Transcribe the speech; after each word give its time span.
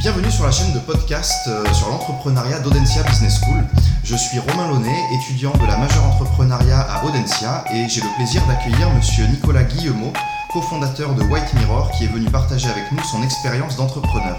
Bienvenue 0.00 0.30
sur 0.30 0.46
la 0.46 0.50
chaîne 0.50 0.72
de 0.72 0.78
podcast 0.78 1.46
euh, 1.46 1.62
sur 1.74 1.90
l'entrepreneuriat 1.90 2.60
d'Audencia 2.60 3.02
Business 3.02 3.38
School. 3.38 3.62
Je 4.02 4.16
suis 4.16 4.38
Romain 4.38 4.66
Launay, 4.68 4.98
étudiant 5.12 5.52
de 5.52 5.66
la 5.66 5.76
majeure 5.76 6.02
entrepreneuriat 6.06 6.80
à 6.80 7.04
Audencia 7.04 7.62
et 7.70 7.86
j'ai 7.86 8.00
le 8.00 8.16
plaisir 8.16 8.40
d'accueillir 8.46 8.88
monsieur 8.94 9.26
Nicolas 9.26 9.62
Guillemot, 9.62 10.14
cofondateur 10.54 11.14
de 11.14 11.22
White 11.24 11.52
Mirror 11.52 11.90
qui 11.90 12.04
est 12.04 12.06
venu 12.06 12.30
partager 12.30 12.70
avec 12.70 12.90
nous 12.92 13.04
son 13.04 13.22
expérience 13.22 13.76
d'entrepreneur. 13.76 14.38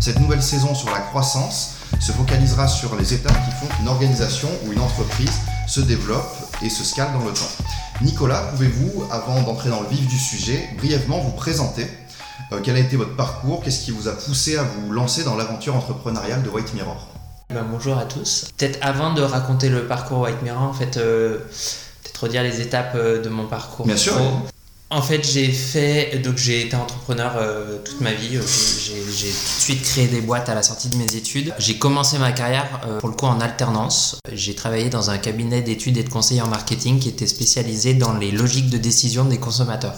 Cette 0.00 0.18
nouvelle 0.18 0.42
saison 0.42 0.74
sur 0.74 0.90
la 0.90 0.98
croissance 0.98 1.76
se 2.00 2.10
focalisera 2.10 2.66
sur 2.66 2.96
les 2.96 3.14
étapes 3.14 3.38
qui 3.44 3.52
font 3.52 3.72
qu'une 3.76 3.86
organisation 3.86 4.48
ou 4.66 4.72
une 4.72 4.80
entreprise 4.80 5.38
se 5.68 5.82
développe 5.82 6.34
et 6.62 6.68
se 6.68 6.82
scale 6.82 7.12
dans 7.12 7.24
le 7.24 7.32
temps. 7.32 7.64
Nicolas, 8.02 8.40
pouvez-vous, 8.50 9.04
avant 9.12 9.40
d'entrer 9.42 9.70
dans 9.70 9.82
le 9.82 9.88
vif 9.88 10.04
du 10.08 10.18
sujet, 10.18 10.68
brièvement 10.76 11.20
vous 11.20 11.30
présenter? 11.30 11.86
Quel 12.62 12.76
a 12.76 12.78
été 12.78 12.96
votre 12.96 13.16
parcours? 13.16 13.62
Qu'est-ce 13.62 13.84
qui 13.84 13.90
vous 13.90 14.08
a 14.08 14.12
poussé 14.12 14.56
à 14.56 14.62
vous 14.62 14.92
lancer 14.92 15.24
dans 15.24 15.36
l'aventure 15.36 15.74
entrepreneuriale 15.74 16.42
de 16.42 16.48
White 16.48 16.74
Mirror? 16.74 17.08
Ben, 17.52 17.64
bonjour 17.68 17.98
à 17.98 18.04
tous. 18.04 18.46
Peut-être 18.56 18.78
avant 18.82 19.14
de 19.14 19.22
raconter 19.22 19.68
le 19.68 19.86
parcours 19.86 20.20
White 20.20 20.42
Mirror, 20.42 20.62
en 20.62 20.72
fait, 20.72 20.96
euh, 20.96 21.38
peut-être 22.02 22.24
redire 22.24 22.42
les 22.42 22.60
étapes 22.60 22.92
euh, 22.94 23.22
de 23.22 23.28
mon 23.28 23.46
parcours. 23.46 23.86
Bien 23.86 23.96
sûr. 23.96 24.14
En 24.88 25.02
fait, 25.02 25.26
j'ai 25.26 25.50
fait 25.50 26.20
donc 26.22 26.36
j'ai 26.36 26.64
été 26.64 26.76
entrepreneur 26.76 27.32
euh, 27.36 27.78
toute 27.84 28.00
ma 28.00 28.12
vie. 28.12 28.38
J'ai 28.38 29.00
tout 29.00 29.06
de 29.06 29.60
suite 29.60 29.82
créé 29.82 30.06
des 30.06 30.20
boîtes 30.20 30.48
à 30.48 30.54
la 30.54 30.62
sortie 30.62 30.88
de 30.88 30.96
mes 30.96 31.16
études. 31.16 31.52
J'ai 31.58 31.76
commencé 31.76 32.18
ma 32.18 32.30
carrière 32.30 32.80
euh, 32.86 33.00
pour 33.00 33.08
le 33.08 33.16
coup 33.16 33.26
en 33.26 33.40
alternance. 33.40 34.20
J'ai 34.32 34.54
travaillé 34.54 34.88
dans 34.88 35.10
un 35.10 35.18
cabinet 35.18 35.60
d'études 35.60 35.96
et 35.96 36.04
de 36.04 36.08
conseil 36.08 36.40
en 36.40 36.46
marketing 36.46 37.00
qui 37.00 37.08
était 37.08 37.26
spécialisé 37.26 37.94
dans 37.94 38.14
les 38.14 38.30
logiques 38.30 38.70
de 38.70 38.78
décision 38.78 39.24
des 39.24 39.38
consommateurs. 39.38 39.96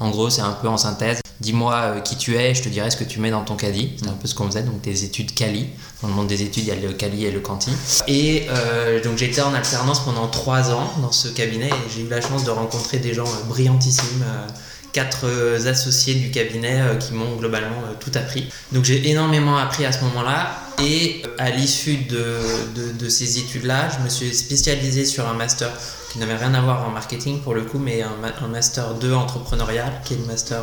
En 0.00 0.10
gros, 0.10 0.30
c'est 0.30 0.42
un 0.42 0.52
peu 0.52 0.68
en 0.68 0.76
synthèse 0.76 1.20
dis-moi 1.40 1.74
euh, 1.74 2.00
qui 2.00 2.16
tu 2.16 2.36
es, 2.36 2.54
je 2.54 2.62
te 2.62 2.68
dirai 2.68 2.90
ce 2.90 2.96
que 2.96 3.04
tu 3.04 3.20
mets 3.20 3.30
dans 3.30 3.44
ton 3.44 3.56
caddie. 3.56 3.92
C'est 3.96 4.08
un 4.08 4.14
peu 4.14 4.26
ce 4.26 4.34
qu'on 4.34 4.46
faisait, 4.46 4.62
donc 4.62 4.80
des 4.80 5.04
études 5.04 5.34
Cali. 5.34 5.68
Dans 6.02 6.08
le 6.08 6.14
monde 6.14 6.28
des 6.28 6.42
études, 6.42 6.64
il 6.64 6.68
y 6.68 6.72
a 6.72 6.74
le 6.74 6.92
Cali 6.92 7.24
et 7.24 7.30
le 7.30 7.40
Canti. 7.40 7.70
Et 8.08 8.46
euh, 8.50 9.02
donc 9.02 9.18
j'étais 9.18 9.42
en 9.42 9.54
alternance 9.54 10.04
pendant 10.04 10.28
trois 10.28 10.70
ans 10.70 10.92
dans 11.02 11.12
ce 11.12 11.28
cabinet 11.28 11.68
et 11.68 11.90
j'ai 11.94 12.02
eu 12.02 12.08
la 12.08 12.20
chance 12.20 12.44
de 12.44 12.50
rencontrer 12.50 12.98
des 12.98 13.14
gens 13.14 13.26
euh, 13.26 13.48
brillantissimes 13.48 14.24
quatre 14.92 15.26
associés 15.66 16.14
du 16.14 16.30
cabinet 16.30 16.80
qui 16.98 17.12
m'ont 17.12 17.36
globalement 17.36 17.82
tout 18.00 18.12
appris. 18.14 18.48
Donc 18.72 18.86
j'ai 18.86 19.10
énormément 19.10 19.58
appris 19.58 19.84
à 19.84 19.92
ce 19.92 20.02
moment-là 20.04 20.58
et 20.82 21.22
à 21.36 21.50
l'issue 21.50 21.96
de, 21.96 22.38
de, 22.98 23.08
ces 23.10 23.38
études-là, 23.38 23.90
je 23.90 24.02
me 24.02 24.08
suis 24.08 24.34
spécialisé 24.34 25.04
sur 25.04 25.28
un 25.28 25.34
master 25.34 25.68
qui 26.16 26.20
n'avait 26.20 26.36
rien 26.36 26.54
à 26.54 26.62
voir 26.62 26.88
en 26.88 26.90
marketing 26.90 27.40
pour 27.40 27.52
le 27.52 27.62
coup, 27.62 27.78
mais 27.78 28.00
un, 28.00 28.48
master 28.48 28.94
2 28.94 29.12
entrepreneurial, 29.12 30.00
qui 30.02 30.14
est 30.14 30.16
le 30.16 30.24
master 30.24 30.62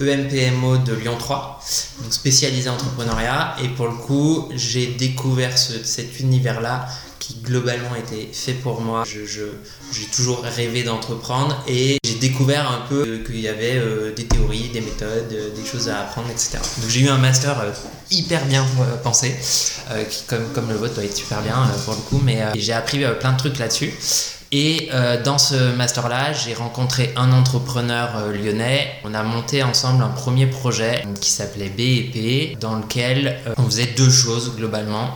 EMPMO 0.00 0.74
euh, 0.74 0.76
e 0.76 0.84
de 0.84 0.94
Lyon 0.94 1.16
3, 1.18 1.60
donc 2.02 2.12
spécialisé 2.12 2.70
entrepreneuriat. 2.70 3.56
Et 3.64 3.68
pour 3.68 3.88
le 3.88 3.94
coup, 3.94 4.48
j'ai 4.54 4.86
découvert 4.86 5.58
cet 5.58 6.20
univers-là 6.20 6.86
qui 7.18 7.34
globalement 7.42 7.96
était 7.96 8.28
fait 8.32 8.52
pour 8.52 8.80
moi. 8.80 9.02
Je, 9.04 9.24
j'ai 9.26 10.06
toujours 10.06 10.42
rêvé 10.42 10.84
d'entreprendre 10.84 11.64
et 11.66 11.98
j'ai 12.04 12.14
découvert 12.14 12.70
un 12.70 12.86
peu 12.88 13.24
qu'il 13.26 13.40
y 13.40 13.48
avait 13.48 13.76
euh, 13.76 14.14
des 14.14 14.26
théories, 14.26 14.68
des 14.68 14.82
méthodes, 14.82 15.28
des 15.28 15.66
choses 15.66 15.88
à 15.88 16.02
apprendre, 16.02 16.28
etc. 16.30 16.58
Donc 16.80 16.88
j'ai 16.88 17.00
eu 17.00 17.08
un 17.08 17.18
master 17.18 17.58
euh, 17.58 17.72
hyper 18.12 18.44
bien 18.46 18.64
pensé, 19.02 19.34
qui 20.08 20.22
comme, 20.28 20.46
comme 20.54 20.68
le 20.68 20.76
vôtre 20.76 20.94
doit 20.94 21.04
être 21.04 21.16
super 21.16 21.42
bien 21.42 21.56
pour 21.84 21.94
le 21.94 22.00
coup, 22.02 22.22
mais 22.24 22.40
j'ai 22.54 22.72
appris 22.72 23.02
plein 23.18 23.32
de 23.32 23.38
trucs 23.38 23.58
là-dessus. 23.58 23.92
Et 24.52 24.88
euh, 24.92 25.22
dans 25.22 25.38
ce 25.38 25.76
master-là, 25.76 26.32
j'ai 26.32 26.54
rencontré 26.54 27.12
un 27.14 27.30
entrepreneur 27.30 28.16
euh, 28.16 28.32
lyonnais. 28.32 28.90
On 29.04 29.14
a 29.14 29.22
monté 29.22 29.62
ensemble 29.62 30.02
un 30.02 30.08
premier 30.08 30.46
projet 30.46 31.04
qui 31.20 31.30
s'appelait 31.30 31.68
BEP, 31.68 32.58
dans 32.58 32.74
lequel 32.74 33.38
euh, 33.46 33.54
on 33.58 33.66
faisait 33.66 33.94
deux 33.96 34.10
choses 34.10 34.56
globalement. 34.56 35.10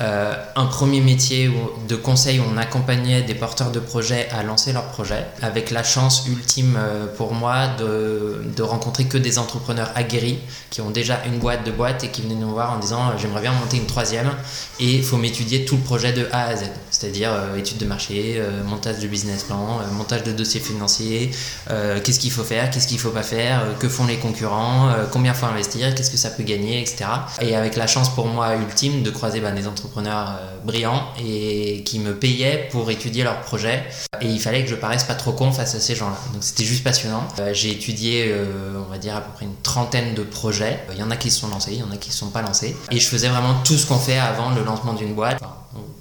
Un 0.00 0.66
premier 0.66 1.00
métier 1.00 1.48
de 1.88 1.94
conseil 1.94 2.40
où 2.40 2.42
on 2.52 2.56
accompagnait 2.56 3.22
des 3.22 3.34
porteurs 3.34 3.70
de 3.70 3.78
projets 3.78 4.28
à 4.32 4.42
lancer 4.42 4.72
leur 4.72 4.86
projet, 4.86 5.24
avec 5.40 5.70
la 5.70 5.84
chance 5.84 6.26
ultime 6.26 6.76
pour 7.16 7.32
moi 7.32 7.68
de, 7.78 8.60
rencontrer 8.60 9.04
que 9.04 9.16
des 9.16 9.38
entrepreneurs 9.38 9.92
aguerris 9.94 10.40
qui 10.70 10.80
ont 10.80 10.90
déjà 10.90 11.20
une 11.26 11.38
boîte 11.38 11.64
de 11.64 11.70
boîtes 11.70 12.02
et 12.02 12.08
qui 12.08 12.22
venaient 12.22 12.34
nous 12.34 12.50
voir 12.50 12.72
en 12.72 12.80
disant 12.80 13.16
j'aimerais 13.18 13.42
bien 13.42 13.52
monter 13.52 13.76
une 13.76 13.86
troisième 13.86 14.32
et 14.80 14.96
il 14.96 15.04
faut 15.04 15.16
m'étudier 15.16 15.64
tout 15.64 15.76
le 15.76 15.82
projet 15.82 16.12
de 16.12 16.26
A 16.32 16.46
à 16.46 16.56
Z, 16.56 16.64
c'est-à-dire 16.90 17.30
étude 17.56 17.78
de 17.78 17.86
marché, 17.86 18.42
montage 18.74 18.98
de 18.98 19.08
business 19.08 19.44
plan, 19.44 19.80
montage 19.92 20.22
de 20.24 20.32
dossiers 20.32 20.60
financiers, 20.60 21.30
qu'est-ce 21.68 22.20
qu'il 22.20 22.30
faut 22.30 22.44
faire, 22.44 22.70
qu'est-ce 22.70 22.88
qu'il 22.88 22.98
faut 22.98 23.10
pas 23.10 23.22
faire, 23.22 23.62
que 23.78 23.88
font 23.88 24.06
les 24.06 24.18
concurrents, 24.18 24.92
combien 25.10 25.34
faut 25.34 25.46
investir, 25.46 25.94
qu'est-ce 25.94 26.10
que 26.10 26.16
ça 26.16 26.30
peut 26.30 26.42
gagner, 26.42 26.80
etc. 26.80 27.04
Et 27.40 27.54
avec 27.54 27.76
la 27.76 27.86
chance 27.86 28.08
pour 28.14 28.26
moi 28.26 28.56
ultime 28.56 29.02
de 29.02 29.10
croiser 29.10 29.40
bah, 29.40 29.52
des 29.52 29.66
entrepreneurs 29.66 30.38
euh, 30.40 30.56
brillants 30.64 31.04
et 31.18 31.82
qui 31.84 31.98
me 31.98 32.14
payaient 32.14 32.68
pour 32.70 32.90
étudier 32.90 33.24
leurs 33.24 33.40
projets. 33.40 33.84
Et 34.20 34.26
il 34.26 34.40
fallait 34.40 34.64
que 34.64 34.70
je 34.70 34.74
paraisse 34.74 35.04
pas 35.04 35.14
trop 35.14 35.32
con 35.32 35.52
face 35.52 35.74
à 35.74 35.80
ces 35.80 35.94
gens-là. 35.94 36.16
Donc 36.32 36.42
c'était 36.42 36.64
juste 36.64 36.84
passionnant. 36.84 37.26
Euh, 37.38 37.52
j'ai 37.54 37.70
étudié, 37.72 38.26
euh, 38.28 38.82
on 38.86 38.90
va 38.90 38.98
dire, 38.98 39.16
à 39.16 39.20
peu 39.20 39.32
près 39.34 39.44
une 39.46 39.56
trentaine 39.62 40.14
de 40.14 40.22
projets. 40.22 40.80
Il 40.92 40.98
y 40.98 41.02
en 41.02 41.10
a 41.10 41.16
qui 41.16 41.30
se 41.30 41.40
sont 41.40 41.48
lancés, 41.48 41.72
il 41.72 41.80
y 41.80 41.82
en 41.82 41.90
a 41.90 41.96
qui 41.96 42.10
ne 42.10 42.14
sont 42.14 42.30
pas 42.30 42.42
lancés. 42.42 42.76
Et 42.90 42.98
je 42.98 43.06
faisais 43.06 43.28
vraiment 43.28 43.54
tout 43.64 43.76
ce 43.76 43.86
qu'on 43.86 43.98
fait 43.98 44.18
avant 44.18 44.50
le 44.50 44.64
lancement 44.64 44.94
d'une 44.94 45.14
boîte. 45.14 45.42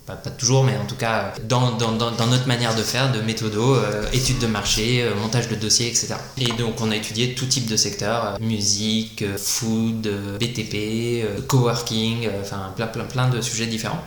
Pas, 0.06 0.16
toujours, 0.16 0.64
mais 0.64 0.76
en 0.78 0.86
tout 0.86 0.96
cas 0.96 1.34
dans, 1.48 1.72
dans, 1.72 1.88
notre 1.92 2.48
manière 2.48 2.76
de 2.76 2.82
faire, 2.82 3.12
de 3.12 3.22
méthodo, 3.22 3.78
études 4.12 4.40
de 4.40 4.48
marché, 4.48 5.06
montage 5.22 5.48
de 5.48 5.56
dossiers, 5.56 5.88
etc. 5.88 6.16
Et 6.38 6.52
donc 6.54 6.82
on 6.82 6.92
a 6.92 6.96
étudié 6.96 7.36
tout 7.36 7.46
type 7.46 7.68
de 7.68 7.78
secteurs, 7.78 8.38
musique, 8.42 9.24
food, 9.38 10.10
BTP, 10.40 11.46
coworking, 11.48 12.30
enfin 12.42 12.74
plein, 12.76 12.88
plein, 12.88 13.06
plein 13.06 13.30
de 13.30 13.42
sujets 13.42 13.68
différents. 13.68 14.04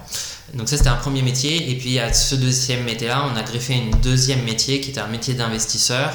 Donc 0.55 0.69
ça 0.69 0.77
c'était 0.77 0.89
un 0.89 0.97
premier 0.97 1.23
métier 1.23 1.71
et 1.71 1.77
puis 1.77 1.99
à 1.99 2.13
ce 2.13 2.34
deuxième 2.34 2.84
métier-là 2.84 3.25
on 3.33 3.37
a 3.37 3.43
greffé 3.43 3.75
une 3.75 3.91
deuxième 4.01 4.43
métier 4.45 4.81
qui 4.81 4.91
était 4.91 5.01
un 5.01 5.09
métier 5.09 5.34
d'investisseur 5.34 6.11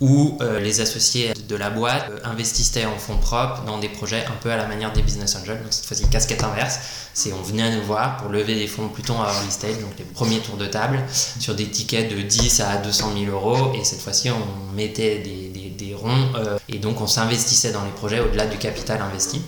où 0.00 0.36
euh, 0.40 0.58
les 0.60 0.80
associés 0.80 1.32
de 1.48 1.56
la 1.56 1.70
boîte 1.70 2.06
euh, 2.10 2.18
investissaient 2.24 2.84
en 2.84 2.98
fonds 2.98 3.18
propres 3.18 3.62
dans 3.64 3.78
des 3.78 3.88
projets 3.88 4.24
un 4.26 4.36
peu 4.42 4.50
à 4.50 4.56
la 4.56 4.66
manière 4.66 4.92
des 4.92 5.02
business 5.02 5.36
angels. 5.36 5.62
Donc 5.62 5.72
cette 5.72 5.86
fois-ci 5.86 6.08
casquette 6.08 6.42
inverse, 6.42 6.78
c'est 7.14 7.32
on 7.32 7.42
venait 7.42 7.76
nous 7.76 7.82
voir 7.82 8.16
pour 8.16 8.30
lever 8.30 8.56
des 8.56 8.66
fonds 8.66 8.88
plutôt 8.88 9.14
à 9.14 9.32
early 9.32 9.50
stage, 9.50 9.78
donc 9.78 9.92
les 9.98 10.04
premiers 10.04 10.40
tours 10.40 10.56
de 10.56 10.66
table 10.66 11.02
sur 11.38 11.54
des 11.54 11.66
tickets 11.66 12.10
de 12.10 12.20
10 12.20 12.60
à 12.60 12.76
200 12.78 13.12
000 13.16 13.30
euros 13.30 13.72
et 13.78 13.84
cette 13.84 14.00
fois-ci 14.00 14.30
on 14.30 14.74
mettait 14.74 15.20
des, 15.20 15.48
des, 15.70 15.94
ronds 15.94 16.32
euh, 16.36 16.58
et 16.68 16.78
donc 16.78 17.00
on 17.00 17.06
s'investissait 17.06 17.70
dans 17.70 17.84
les 17.84 17.90
projets 17.92 18.18
au-delà 18.18 18.46
du 18.46 18.58
capital 18.58 19.00
investi. 19.00 19.40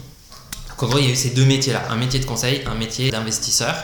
Donc 0.68 0.82
en 0.82 0.86
gros, 0.86 0.98
il 0.98 1.06
y 1.06 1.08
a 1.08 1.12
eu 1.12 1.16
ces 1.16 1.30
deux 1.30 1.44
métiers-là, 1.44 1.82
un 1.90 1.96
métier 1.96 2.20
de 2.20 2.24
conseil, 2.24 2.62
un 2.66 2.74
métier 2.74 3.10
d'investisseur. 3.10 3.74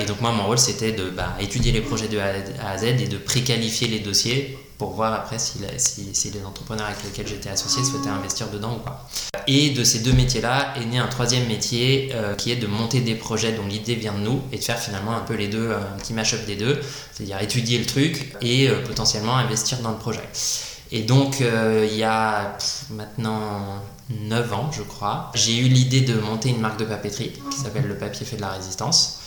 Et 0.00 0.06
donc 0.06 0.22
moi, 0.22 0.32
mon 0.32 0.46
rôle, 0.46 0.58
c'était 0.58 0.92
de 0.92 1.10
bah, 1.10 1.36
les 1.38 1.80
projets 1.82 2.08
de 2.08 2.18
A 2.18 2.70
à 2.70 2.78
Z 2.78 2.84
et 2.84 3.06
de 3.06 3.18
préqualifier 3.18 3.88
les 3.88 4.00
dossiers 4.00 4.58
pour 4.80 4.92
voir 4.92 5.12
après 5.12 5.38
si, 5.38 5.58
les 5.58 6.44
entrepreneurs 6.46 6.86
avec 6.86 7.04
lesquels 7.04 7.28
j'étais 7.28 7.50
associé 7.50 7.84
souhaitaient 7.84 8.08
investir 8.08 8.48
dedans 8.48 8.76
ou 8.76 8.78
pas. 8.78 9.06
Et 9.46 9.70
de 9.70 9.84
ces 9.84 9.98
deux 9.98 10.14
métiers-là 10.14 10.72
est 10.78 10.86
né 10.86 10.96
un 10.96 11.06
troisième 11.06 11.46
métier 11.48 12.12
euh, 12.14 12.34
qui 12.34 12.50
est 12.50 12.56
de 12.56 12.66
monter 12.66 13.02
des 13.02 13.14
projets 13.14 13.52
dont 13.52 13.66
l'idée 13.66 13.94
vient 13.94 14.14
de 14.14 14.20
nous 14.20 14.40
et 14.52 14.56
de 14.56 14.64
faire 14.64 14.78
finalement 14.78 15.14
un 15.14 15.20
peu 15.20 15.34
les 15.34 15.48
deux, 15.48 15.70
un 15.72 15.98
petit 15.98 16.14
mash-up 16.14 16.46
des 16.46 16.56
deux, 16.56 16.80
c'est-à-dire 17.12 17.42
étudier 17.42 17.76
le 17.76 17.84
truc 17.84 18.34
et 18.40 18.70
euh, 18.70 18.82
potentiellement 18.86 19.36
investir 19.36 19.80
dans 19.80 19.90
le 19.90 19.98
projet. 19.98 20.26
Et 20.92 21.02
donc, 21.02 21.40
il 21.40 21.96
y 21.96 22.02
a 22.02 22.56
maintenant 22.90 23.80
9 24.08 24.52
ans, 24.54 24.70
je 24.72 24.82
crois, 24.82 25.30
j'ai 25.34 25.58
eu 25.58 25.68
l'idée 25.68 26.00
de 26.00 26.18
monter 26.18 26.48
une 26.48 26.60
marque 26.60 26.80
de 26.80 26.84
papeterie 26.84 27.32
qui 27.50 27.58
s'appelle 27.58 27.86
Le 27.86 27.96
Papier 27.96 28.26
fait 28.26 28.36
de 28.36 28.40
la 28.40 28.48
résistance. 28.48 29.19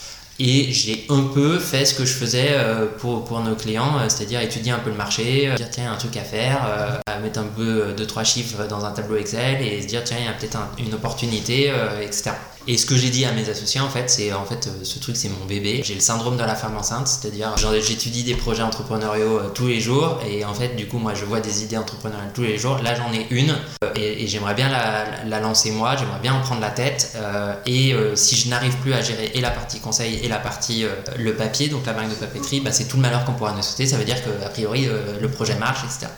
Et 0.46 0.74
j'ai 0.74 1.06
un 1.08 1.24
peu 1.34 1.58
fait 1.58 1.86
ce 1.86 1.94
que 1.96 2.04
je 2.04 2.12
faisais 2.12 2.50
euh, 2.52 2.86
pour, 2.98 3.24
pour 3.24 3.40
nos 3.40 3.56
clients, 3.56 3.98
euh, 3.98 4.10
c'est-à-dire 4.10 4.42
étudier 4.42 4.74
un 4.74 4.80
peu 4.80 4.90
le 4.90 4.98
marché, 4.98 5.48
euh, 5.48 5.56
dire 5.56 5.70
tiens, 5.72 5.94
un 5.94 5.96
truc 5.96 6.18
à 6.18 6.24
faire, 6.24 7.00
mettre 7.22 7.40
un 7.40 7.46
peu 7.46 7.94
deux, 7.96 8.06
trois 8.06 8.26
chiffres 8.26 8.68
dans 8.68 8.84
un 8.84 8.92
tableau 8.92 9.16
Excel 9.16 9.62
et 9.62 9.82
se 9.82 9.88
dire 9.88 10.04
tiens, 10.04 10.18
il 10.20 10.26
y 10.26 10.28
a 10.28 10.34
peut-être 10.34 10.58
une 10.78 10.94
opportunité, 10.94 11.72
etc. 12.02 12.32
Et 12.68 12.78
ce 12.78 12.86
que 12.86 12.96
j'ai 12.96 13.10
dit 13.10 13.26
à 13.26 13.32
mes 13.32 13.50
associés, 13.50 13.82
en 13.82 13.90
fait, 13.90 14.10
c'est 14.10 14.32
en 14.34 14.46
fait 14.46 14.70
ce 14.84 15.00
truc, 15.00 15.18
c'est 15.18 15.30
mon 15.30 15.46
bébé. 15.46 15.82
J'ai 15.84 15.96
le 15.96 16.00
syndrome 16.00 16.38
de 16.38 16.44
la 16.44 16.56
femme 16.56 16.78
enceinte, 16.78 17.08
c'est-à-dire 17.08 17.56
j'étudie 17.58 18.24
des 18.24 18.36
projets 18.36 18.64
entrepreneuriaux 18.64 19.42
tous 19.54 19.68
les 19.68 19.80
jours 19.80 20.20
et 20.28 20.46
en 20.46 20.54
fait, 20.54 20.76
du 20.76 20.88
coup, 20.88 20.98
moi, 20.98 21.14
je 21.14 21.26
vois 21.26 21.40
des 21.40 21.64
idées 21.64 21.78
entrepreneuriales 21.78 22.32
tous 22.34 22.44
les 22.44 22.58
jours. 22.58 22.80
Là, 22.84 22.96
j'en 22.96 23.12
ai 23.14 23.28
une 23.32 23.56
et, 23.96 24.28
j'aimerais 24.28 24.54
bien 24.54 24.70
la, 24.70 25.26
la, 25.26 25.40
lancer 25.40 25.72
moi, 25.72 25.96
j'aimerais 25.98 26.20
bien 26.22 26.34
en 26.34 26.42
prendre 26.42 26.62
la 26.62 26.72
tête. 26.72 27.18
et 27.66 27.94
si 28.16 28.36
je 28.36 28.50
n'arrive 28.50 28.76
plus 28.78 28.94
à 28.94 29.02
gérer 29.02 29.32
et 29.34 29.42
la 29.42 29.52
partie 29.52 29.80
conseil 29.80 30.20
et 30.24 30.28
la 30.28 30.38
partie 30.38 30.86
euh, 30.86 30.90
le 31.18 31.36
papier, 31.36 31.70
donc 31.70 31.86
la 31.86 31.94
marque 31.94 32.10
de 32.10 32.16
papeterie, 32.16 32.62
bah, 32.62 32.72
c'est 32.72 32.86
tout 32.86 32.98
le 32.98 33.02
malheur 33.02 33.26
qu'on 33.26 33.34
pourra 33.34 33.54
nous 33.54 33.62
sauter. 33.62 33.86
Ça 33.86 33.98
veut 33.98 34.06
dire 34.06 34.18
qu'a 34.24 34.50
priori 34.50 34.88
euh, 34.88 35.20
le 35.22 35.30
projet 35.30 35.56
marche, 35.56 35.84
etc. 35.84 36.12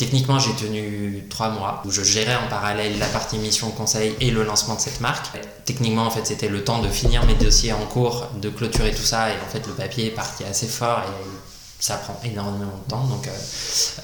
Techniquement, 0.00 0.38
j'ai 0.38 0.54
tenu 0.54 1.26
trois 1.28 1.50
mois 1.50 1.82
où 1.84 1.90
je 1.90 2.02
gérais 2.02 2.34
en 2.34 2.48
parallèle 2.48 2.98
la 2.98 3.04
partie 3.04 3.36
mission 3.36 3.70
conseil 3.70 4.14
et 4.22 4.30
le 4.30 4.44
lancement 4.44 4.74
de 4.74 4.80
cette 4.80 5.02
marque. 5.02 5.26
Techniquement, 5.66 6.06
en 6.06 6.10
fait, 6.10 6.26
c'était 6.26 6.48
le 6.48 6.64
temps 6.64 6.80
de 6.80 6.88
finir 6.88 7.26
mes 7.26 7.34
dossiers 7.34 7.74
en 7.74 7.84
cours, 7.84 8.26
de 8.40 8.48
clôturer 8.48 8.92
tout 8.94 9.02
ça 9.02 9.28
et 9.28 9.34
en 9.34 9.50
fait, 9.50 9.66
le 9.66 9.74
papier 9.74 10.06
est 10.06 10.14
parti 10.14 10.42
assez 10.44 10.68
fort 10.68 11.02
ça 11.80 11.96
prend 11.96 12.20
énormément 12.24 12.78
de 12.86 12.90
temps. 12.90 13.04
Donc, 13.04 13.26
euh, 13.26 13.30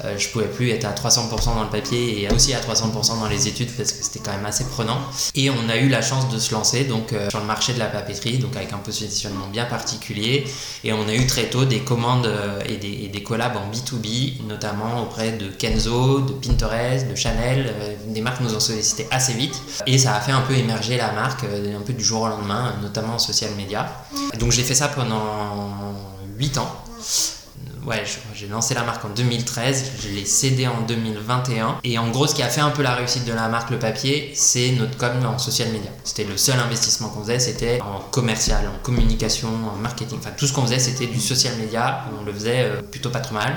euh, 0.05 0.19
je 0.19 0.29
pouvais 0.31 0.47
plus 0.47 0.71
être 0.71 0.87
à 0.87 0.93
300% 0.93 1.55
dans 1.55 1.63
le 1.63 1.69
papier 1.69 2.23
et 2.23 2.33
aussi 2.33 2.55
à 2.55 2.61
300% 2.61 3.21
dans 3.21 3.29
les 3.29 3.49
études 3.49 3.71
parce 3.77 3.93
que 3.93 4.03
c'était 4.03 4.21
quand 4.21 4.33
même 4.33 4.47
assez 4.47 4.65
prenant. 4.65 4.99
Et 5.35 5.51
on 5.51 5.69
a 5.69 5.77
eu 5.77 5.89
la 5.89 6.01
chance 6.01 6.29
de 6.31 6.39
se 6.39 6.53
lancer 6.55 6.85
donc 6.85 7.13
euh, 7.13 7.29
sur 7.29 7.39
le 7.39 7.45
marché 7.45 7.75
de 7.75 7.79
la 7.79 7.87
papeterie, 7.87 8.39
donc 8.39 8.57
avec 8.57 8.73
un 8.73 8.79
positionnement 8.79 9.47
bien 9.49 9.67
particulier. 9.67 10.47
Et 10.85 10.93
on 10.93 11.07
a 11.07 11.15
eu 11.15 11.27
très 11.27 11.45
tôt 11.45 11.67
des 11.67 11.81
commandes 11.81 12.31
et 12.67 12.79
des, 12.79 13.11
et 13.13 13.23
collabs 13.23 13.57
en 13.57 13.71
B2B, 13.71 14.43
notamment 14.47 15.03
auprès 15.03 15.33
de 15.33 15.49
Kenzo, 15.49 16.21
de 16.21 16.33
Pinterest, 16.33 17.09
de 17.09 17.15
Chanel. 17.15 17.75
des 18.09 18.21
marques 18.21 18.41
nous 18.41 18.55
ont 18.55 18.61
sollicité 18.61 19.07
assez 19.11 19.35
vite. 19.35 19.61
Et 19.87 19.99
ça 19.99 20.15
a 20.15 20.21
fait 20.21 20.33
un 20.33 20.43
peu 20.43 20.55
émerger 20.55 20.97
la 20.97 21.13
marque, 21.13 21.45
un 21.45 21.83
peu 21.83 21.93
du 21.93 22.05
jour 22.05 22.23
au 22.23 22.29
lendemain, 22.29 22.75
notamment 22.83 23.15
en 23.15 23.19
social 23.19 23.51
media. 23.57 23.87
Donc 24.39 24.53
j'ai 24.53 24.63
fait 24.63 24.75
ça 24.75 24.89
pendant 24.89 25.95
8 26.39 26.59
ans 26.59 26.85
ouais, 27.87 28.05
j'ai 28.35 28.49
lancé 28.49 28.75
la 28.75 28.83
marque 28.83 29.05
en 29.05 29.11
2013, 29.11 29.93
je 30.03 30.09
l'ai 30.09 30.25
cédé 30.25 30.67
en 30.67 30.83
2021. 30.83 31.79
Et 31.85 31.99
en 31.99 32.11
gros, 32.11 32.27
ce 32.27 32.35
qui 32.35 32.43
a 32.43 32.49
fait 32.49 32.61
un 32.61 32.71
peu 32.71 32.83
la 32.83 32.95
réussite 32.95 33.25
de 33.25 33.33
la 33.33 33.49
marque 33.49 33.71
Le 33.71 33.79
Papier, 33.79 34.33
c'est 34.35 34.73
notre 34.73 34.97
com 34.97 35.13
en 35.25 35.39
social 35.39 35.69
media. 35.71 35.91
C'était 36.05 36.25
le 36.25 36.37
seul 36.37 36.59
investissement 36.59 37.09
qu'on 37.09 37.23
faisait, 37.23 37.39
c'était 37.39 37.81
en 37.81 38.01
commercial, 38.11 38.69
en 38.69 38.83
communication, 38.83 39.49
en 39.49 39.77
marketing. 39.77 40.19
Enfin, 40.19 40.33
tout 40.37 40.47
ce 40.47 40.53
qu'on 40.53 40.63
faisait, 40.63 40.81
c'était 40.81 41.07
du 41.07 41.21
social 41.21 41.57
media. 41.57 42.05
On 42.21 42.25
le 42.25 42.33
faisait 42.33 42.65
euh, 42.65 42.83
plutôt 42.83 43.11
pas 43.11 43.21
trop 43.21 43.35
mal. 43.35 43.55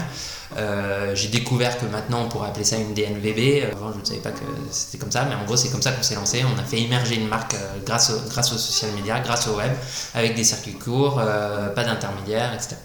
Euh, 0.58 1.14
j'ai 1.14 1.28
découvert 1.28 1.78
que 1.78 1.86
maintenant 1.86 2.24
on 2.24 2.30
pourrait 2.30 2.50
appeler 2.50 2.66
ça 2.66 2.78
une 2.78 2.94
DNVB. 2.94 3.72
Avant, 3.72 3.94
je 3.94 4.00
ne 4.00 4.06
savais 4.06 4.20
pas 4.20 4.32
que 4.32 4.44
c'était 4.72 4.98
comme 5.00 5.12
ça, 5.12 5.26
mais 5.26 5.36
en 5.36 5.46
gros, 5.46 5.56
c'est 5.56 5.70
comme 5.70 5.82
ça 5.82 5.92
qu'on 5.92 6.04
s'est 6.04 6.16
lancé. 6.16 6.44
On 6.44 6.60
a 6.60 6.64
fait 6.64 6.80
immerger 6.80 7.16
une 7.16 7.28
marque 7.28 7.56
euh, 7.56 7.78
grâce, 7.84 8.12
au, 8.12 8.30
grâce 8.30 8.52
aux 8.54 8.58
social 8.58 8.92
media, 8.92 9.20
grâce 9.20 9.48
au 9.48 9.58
web, 9.58 9.72
avec 10.14 10.36
des 10.36 10.44
circuits 10.44 10.74
courts, 10.74 11.16
pas 11.16 11.84
d'intermédiaires, 11.84 12.54
etc. 12.54 12.76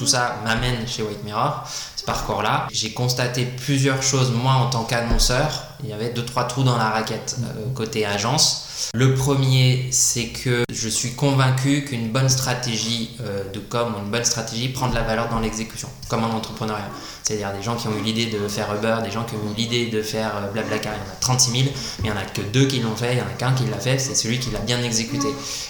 Tout 0.00 0.06
ça 0.06 0.36
m'amène 0.46 0.88
chez 0.88 1.02
White 1.02 1.22
Mirror, 1.24 1.62
parcours-là. 2.02 2.66
J'ai 2.72 2.92
constaté 2.92 3.44
plusieurs 3.44 4.02
choses, 4.02 4.32
moi 4.32 4.52
en 4.54 4.70
tant 4.70 4.84
qu'annonceur. 4.84 5.66
Il 5.82 5.88
y 5.88 5.92
avait 5.92 6.10
deux, 6.10 6.24
trois 6.24 6.44
trous 6.44 6.62
dans 6.62 6.76
la 6.76 6.90
raquette 6.90 7.36
euh, 7.42 7.72
côté 7.74 8.04
agence. 8.04 8.90
Le 8.94 9.14
premier, 9.14 9.88
c'est 9.90 10.26
que 10.26 10.64
je 10.72 10.88
suis 10.88 11.12
convaincu 11.12 11.84
qu'une 11.84 12.10
bonne 12.10 12.28
stratégie 12.28 13.10
euh, 13.20 13.50
de 13.52 13.60
com 13.60 13.94
une 14.02 14.10
bonne 14.10 14.24
stratégie 14.24 14.68
prend 14.68 14.88
de 14.88 14.94
la 14.94 15.02
valeur 15.02 15.28
dans 15.28 15.40
l'exécution, 15.40 15.88
comme 16.08 16.24
en 16.24 16.30
entrepreneuriat. 16.30 16.88
C'est-à-dire 17.22 17.52
des 17.52 17.62
gens 17.62 17.76
qui 17.76 17.88
ont 17.88 17.96
eu 17.96 18.02
l'idée 18.02 18.26
de 18.26 18.48
faire 18.48 18.74
Uber, 18.74 18.96
des 19.04 19.10
gens 19.10 19.24
qui 19.24 19.34
ont 19.34 19.52
eu 19.52 19.56
l'idée 19.56 19.86
de 19.86 20.02
faire 20.02 20.32
euh, 20.36 20.50
Blablacar, 20.50 20.94
il 20.94 21.06
y 21.06 21.08
en 21.08 21.12
a 21.12 21.16
36 21.20 21.50
000, 21.50 21.62
mais 21.64 21.72
il 21.98 22.04
n'y 22.04 22.10
en 22.10 22.20
a 22.20 22.24
que 22.24 22.40
deux 22.40 22.66
qui 22.66 22.80
l'ont 22.80 22.96
fait, 22.96 23.12
il 23.12 23.16
n'y 23.16 23.22
en 23.22 23.26
a 23.26 23.36
qu'un 23.38 23.52
qui 23.52 23.64
l'a 23.66 23.78
fait, 23.78 23.98
c'est 23.98 24.14
celui 24.14 24.38
qui 24.38 24.50
l'a 24.50 24.60
bien 24.60 24.82
exécuté. 24.82 25.28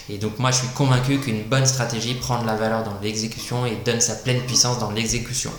Et 0.09 0.19
donc 0.19 0.39
moi 0.39 0.51
je 0.51 0.59
suis 0.59 0.69
convaincu 0.69 1.19
qu'une 1.19 1.43
bonne 1.45 1.67
stratégie 1.67 2.15
prend 2.15 2.41
de 2.41 2.47
la 2.47 2.57
valeur 2.57 2.85
dans 2.85 2.99
l'exécution 3.03 3.67
et 3.67 3.77
donne 3.85 4.01
sa 4.01 4.15
pleine 4.15 4.41
puissance 4.43 4.79
dans 4.79 4.91
l'exécution. 4.91 5.51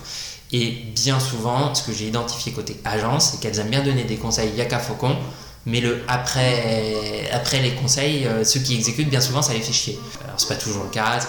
Et 0.54 0.72
bien 0.96 1.20
souvent, 1.20 1.74
ce 1.74 1.84
que 1.84 1.94
j'ai 1.94 2.08
identifié 2.08 2.52
côté 2.52 2.76
agence, 2.84 3.32
c'est 3.32 3.40
qu'elles 3.40 3.60
aiment 3.60 3.70
bien 3.70 3.84
donner 3.84 4.04
des 4.04 4.18
conseils 4.18 4.52
Yaka 4.56 4.80
Faucon, 4.80 5.16
mais 5.66 5.80
le 5.80 6.02
après, 6.08 7.30
après 7.32 7.62
les 7.62 7.72
conseils, 7.76 8.26
euh, 8.26 8.44
ceux 8.44 8.60
qui 8.60 8.76
exécutent, 8.76 9.10
bien 9.10 9.22
souvent, 9.22 9.42
ça 9.42 9.54
les 9.54 9.62
fait 9.62 9.72
chier. 9.72 10.00
Alors, 10.24 10.40
c'est 10.40 10.48
pas 10.48 10.56
toujours 10.56 10.84
le 10.84 10.90
cas, 10.90 11.20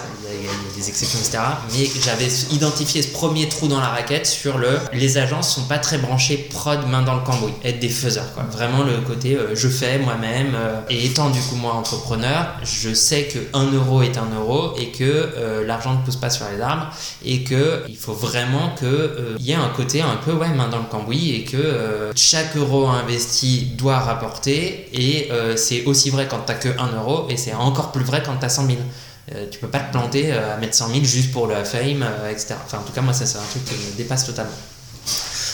y, 0.43 0.47
a, 0.47 0.51
des 0.75 0.89
exceptions, 0.89 1.19
etc. 1.19 1.39
Mais 1.73 1.89
j'avais 2.01 2.27
identifié 2.51 3.01
ce 3.01 3.09
premier 3.09 3.49
trou 3.49 3.67
dans 3.67 3.79
la 3.79 3.87
raquette 3.87 4.25
sur 4.25 4.57
le 4.57 4.79
les 4.93 5.17
agences 5.17 5.53
sont 5.53 5.63
pas 5.63 5.77
très 5.77 5.97
branchées 5.97 6.37
prod 6.37 6.87
main 6.87 7.01
dans 7.01 7.15
le 7.15 7.21
cambouis, 7.21 7.53
être 7.63 7.79
des 7.79 7.89
faiseurs, 7.89 8.33
quoi. 8.33 8.43
Vraiment 8.51 8.83
le 8.83 8.97
côté 9.01 9.35
euh, 9.35 9.55
je 9.55 9.67
fais 9.67 9.97
moi-même. 9.99 10.53
Euh, 10.55 10.81
et 10.89 11.05
étant 11.05 11.29
du 11.29 11.39
coup 11.41 11.55
moi 11.55 11.73
entrepreneur, 11.73 12.53
je 12.63 12.93
sais 12.93 13.23
que 13.23 13.39
1 13.53 13.71
euro 13.73 14.01
est 14.01 14.17
un 14.17 14.27
euro 14.35 14.75
et 14.77 14.91
que 14.91 15.63
l'argent 15.65 15.93
ne 15.93 16.03
pousse 16.03 16.15
pas 16.15 16.29
sur 16.29 16.45
les 16.53 16.61
arbres 16.61 16.87
et 17.25 17.43
que 17.43 17.83
il 17.87 17.95
faut 17.95 18.13
vraiment 18.13 18.75
qu'il 18.77 19.45
y 19.45 19.51
ait 19.51 19.55
un 19.55 19.69
côté 19.69 20.01
un 20.01 20.17
peu 20.23 20.33
ouais, 20.33 20.49
main 20.49 20.67
dans 20.67 20.79
le 20.79 20.85
cambouis 20.85 21.31
et 21.31 21.43
que 21.43 22.11
chaque 22.15 22.55
euro 22.55 22.87
investi 22.87 23.73
doit 23.77 23.99
rapporter 23.99 24.89
et 24.93 25.29
euh, 25.31 25.55
c'est 25.55 25.85
aussi 25.85 26.09
vrai 26.09 26.27
quand 26.29 26.39
t'as 26.45 26.53
que 26.53 26.69
1 26.69 26.97
euro 26.97 27.27
et 27.29 27.37
c'est 27.37 27.53
encore 27.53 27.91
plus 27.91 28.03
vrai 28.03 28.23
quand 28.25 28.35
t'as 28.39 28.49
100 28.49 28.67
000. 28.67 28.77
Euh, 29.31 29.45
tu 29.49 29.59
peux 29.59 29.69
pas 29.69 29.79
te 29.79 29.91
planter 29.91 30.33
euh, 30.33 30.55
à 30.55 30.57
mettre 30.57 30.75
100 30.75 30.89
000 30.89 31.03
juste 31.05 31.31
pour 31.31 31.47
le 31.47 31.63
fame, 31.63 32.05
etc. 32.29 32.55
Enfin, 32.65 32.79
en 32.79 32.83
tout 32.83 32.91
cas, 32.91 33.01
moi, 33.01 33.13
ça, 33.13 33.25
c'est 33.25 33.37
un 33.37 33.49
truc 33.49 33.63
qui 33.65 33.73
me 33.73 33.97
dépasse 33.97 34.25
totalement. 34.25 34.51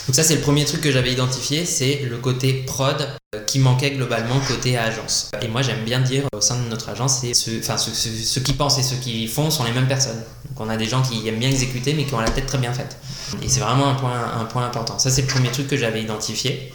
Donc, 0.07 0.15
ça, 0.15 0.23
c'est 0.23 0.35
le 0.35 0.41
premier 0.41 0.65
truc 0.65 0.81
que 0.81 0.91
j'avais 0.91 1.11
identifié 1.11 1.65
c'est 1.65 2.01
le 2.09 2.17
côté 2.17 2.63
prod 2.65 3.07
qui 3.45 3.59
manquait 3.59 3.91
globalement 3.91 4.39
côté 4.47 4.75
agence. 4.75 5.29
Et 5.43 5.47
moi, 5.47 5.61
j'aime 5.61 5.83
bien 5.85 5.99
dire 5.99 6.23
au 6.35 6.41
sein 6.41 6.57
de 6.59 6.67
notre 6.67 6.89
agence, 6.89 7.19
c'est 7.21 7.59
enfin, 7.59 7.77
ceux, 7.77 8.41
qui 8.41 8.53
pensent 8.53 8.79
et 8.79 8.83
ceux 8.83 8.95
qui 8.95 9.27
font 9.27 9.51
sont 9.51 9.63
les 9.65 9.71
mêmes 9.71 9.87
personnes. 9.87 10.23
Donc, 10.49 10.61
on 10.61 10.69
a 10.69 10.77
des 10.77 10.87
gens 10.87 11.03
qui 11.03 11.27
aiment 11.27 11.37
bien 11.37 11.49
exécuter 11.49 11.93
mais 11.93 12.05
qui 12.05 12.13
ont 12.15 12.19
la 12.19 12.31
tête 12.31 12.47
très 12.47 12.57
bien 12.57 12.73
faite. 12.73 12.97
Et 13.43 13.49
c'est 13.49 13.59
vraiment 13.59 13.87
un 13.87 13.93
point, 13.93 14.19
un 14.39 14.45
point 14.45 14.65
important. 14.65 14.97
Ça, 14.97 15.11
c'est 15.11 15.21
le 15.21 15.27
premier 15.27 15.51
truc 15.51 15.67
que 15.67 15.77
j'avais 15.77 16.01
identifié. 16.01 16.73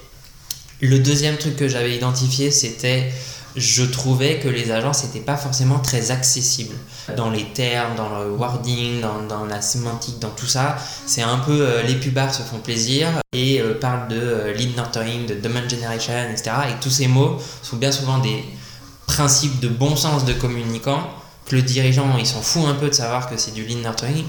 Le 0.80 1.00
deuxième 1.00 1.36
truc 1.36 1.56
que 1.56 1.66
j'avais 1.66 1.96
identifié, 1.96 2.52
c'était 2.52 3.12
je 3.56 3.84
trouvais 3.84 4.40
que 4.40 4.48
les 4.48 4.72
agences 4.72 5.04
n'étaient 5.04 5.20
pas 5.20 5.36
forcément 5.36 5.78
très 5.78 6.10
accessibles 6.10 6.74
dans 7.16 7.30
les 7.30 7.44
termes, 7.44 7.94
dans 7.94 8.18
le 8.18 8.30
wording, 8.30 9.00
dans, 9.00 9.44
la 9.44 9.60
sémantique, 9.60 10.18
dans 10.18 10.30
tout 10.30 10.46
ça. 10.46 10.76
C'est 11.06 11.22
un 11.22 11.38
peu 11.38 11.60
euh, 11.60 11.82
les 11.82 11.94
pubards 11.94 12.34
se 12.34 12.42
font 12.42 12.58
plaisir 12.58 13.08
et 13.32 13.60
euh, 13.60 13.78
parlent 13.78 14.08
de 14.08 14.18
euh, 14.18 14.52
lead 14.54 14.76
nurturing, 14.76 15.26
de 15.26 15.34
demand 15.34 15.68
generation, 15.68 16.14
etc. 16.30 16.50
Et 16.70 16.80
tous 16.80 16.90
ces 16.90 17.06
mots 17.06 17.38
sont 17.62 17.76
bien 17.76 17.92
souvent 17.92 18.18
des 18.18 18.44
principes 19.06 19.60
de 19.60 19.68
bon 19.68 19.94
sens 19.96 20.24
de 20.24 20.32
communicants 20.32 21.08
le 21.50 21.62
dirigeant 21.62 22.16
il 22.18 22.26
s'en 22.26 22.40
fout 22.40 22.64
un 22.66 22.74
peu 22.74 22.88
de 22.88 22.94
savoir 22.94 23.28
que 23.28 23.36
c'est 23.36 23.52
du 23.52 23.64
lead 23.64 23.78
nurturing. 23.78 24.24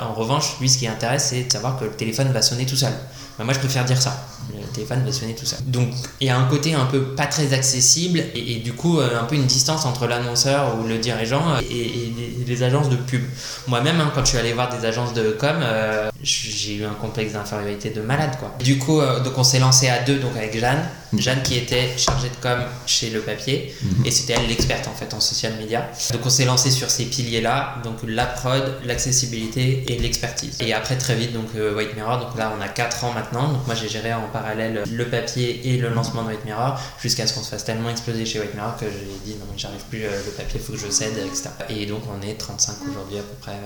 en 0.00 0.14
revanche, 0.14 0.58
lui 0.60 0.68
ce 0.68 0.78
qui 0.78 0.86
intéresse 0.86 1.28
c'est 1.30 1.44
de 1.44 1.52
savoir 1.52 1.78
que 1.78 1.84
le 1.84 1.90
téléphone 1.90 2.30
va 2.32 2.42
sonner 2.42 2.66
tout 2.66 2.76
seul. 2.76 2.92
moi 3.38 3.52
je 3.52 3.58
préfère 3.58 3.84
dire 3.84 4.00
ça 4.00 4.26
le 4.54 4.66
téléphone 4.72 5.02
va 5.04 5.12
sonner 5.12 5.34
tout 5.34 5.46
ça. 5.46 5.56
Donc 5.66 5.88
il 6.20 6.26
y 6.26 6.30
a 6.30 6.38
un 6.38 6.46
côté 6.46 6.74
un 6.74 6.86
peu 6.86 7.02
pas 7.14 7.26
très 7.26 7.52
accessible 7.52 8.22
et, 8.34 8.56
du 8.56 8.72
coup 8.72 8.98
euh, 8.98 9.20
un 9.20 9.24
peu 9.24 9.34
une 9.34 9.46
distance 9.46 9.84
entre 9.84 10.06
l'annonceur 10.06 10.78
ou 10.78 10.86
le 10.86 10.98
dirigeant 10.98 11.58
et, 11.58 12.12
les, 12.46 12.62
agences 12.62 12.88
de 12.88 12.96
pub. 12.96 13.22
Moi-même, 13.66 14.00
hein, 14.00 14.10
quand 14.14 14.24
je 14.24 14.30
suis 14.30 14.38
allé 14.38 14.52
voir 14.52 14.74
des 14.74 14.86
agences 14.86 15.12
de 15.12 15.36
com, 15.38 15.56
euh, 15.60 16.10
j'ai 16.22 16.76
eu 16.76 16.84
un 16.84 16.94
complexe 16.94 17.32
d'infériorité 17.32 17.90
de 17.90 18.00
malade 18.00 18.36
quoi. 18.38 18.54
Du 18.60 18.78
coup, 18.78 19.00
euh, 19.00 19.20
donc 19.20 19.36
on 19.36 19.44
s'est 19.44 19.58
lancé 19.58 19.88
à 19.88 20.02
deux 20.02 20.18
donc 20.18 20.36
avec 20.36 20.58
Jeanne, 20.58 20.82
mm. 21.12 21.18
Jeanne 21.18 21.42
qui 21.42 21.56
était 21.56 21.96
chargée 21.96 22.28
de 22.28 22.36
com 22.42 22.58
chez 22.86 23.10
Le 23.10 23.20
Papier 23.20 23.74
mm-hmm. 23.74 24.06
et 24.06 24.10
c'était 24.10 24.34
elle 24.34 24.48
l'experte 24.48 24.88
en 24.88 24.94
fait 24.94 25.12
en 25.14 25.20
social 25.20 25.52
media. 25.58 25.88
Donc 26.12 26.22
on 26.24 26.30
s'est 26.30 26.44
lancé 26.44 26.70
sur 26.70 26.90
ces 26.90 27.04
piliers 27.04 27.40
là, 27.40 27.76
donc 27.84 27.96
la 28.06 28.26
prod, 28.26 28.74
l'accessibilité 28.84 29.84
et 29.88 29.98
l'expertise. 29.98 30.56
Et 30.60 30.72
après 30.72 30.96
très 30.96 31.14
vite 31.14 31.32
donc 31.32 31.48
White 31.54 31.94
Mirror, 31.94 32.18
donc 32.18 32.36
là 32.38 32.52
on 32.56 32.60
a 32.62 32.68
4 32.68 33.04
ans 33.04 33.12
maintenant. 33.12 33.52
Donc 33.52 33.66
moi 33.66 33.74
j'ai 33.74 33.88
géré 33.88 34.12
en 34.14 34.28
parallèle 34.32 34.84
le 34.90 35.04
papier 35.08 35.68
et 35.68 35.78
le 35.78 35.90
lancement 35.90 36.22
de 36.22 36.28
White 36.28 36.44
Mirror 36.44 36.80
jusqu'à 37.02 37.26
ce 37.26 37.34
qu'on 37.34 37.42
se 37.42 37.50
fasse 37.50 37.64
tellement 37.64 37.90
exploser 37.90 38.24
chez 38.24 38.40
White 38.40 38.54
Mirror 38.54 38.76
que 38.76 38.86
j'ai 38.86 39.30
dit 39.30 39.38
non 39.38 39.46
mais 39.50 39.58
j'arrive 39.58 39.82
plus 39.90 40.00
le 40.00 40.30
papier, 40.36 40.58
faut 40.58 40.72
que 40.72 40.78
je 40.78 40.90
cède, 40.90 41.16
etc. 41.26 41.50
Et 41.68 41.86
donc 41.86 42.02
on 42.10 42.26
est 42.26 42.34
35 42.34 42.74
aujourd'hui 42.90 43.18
à 43.18 43.22
peu 43.22 43.34
près. 43.40 43.56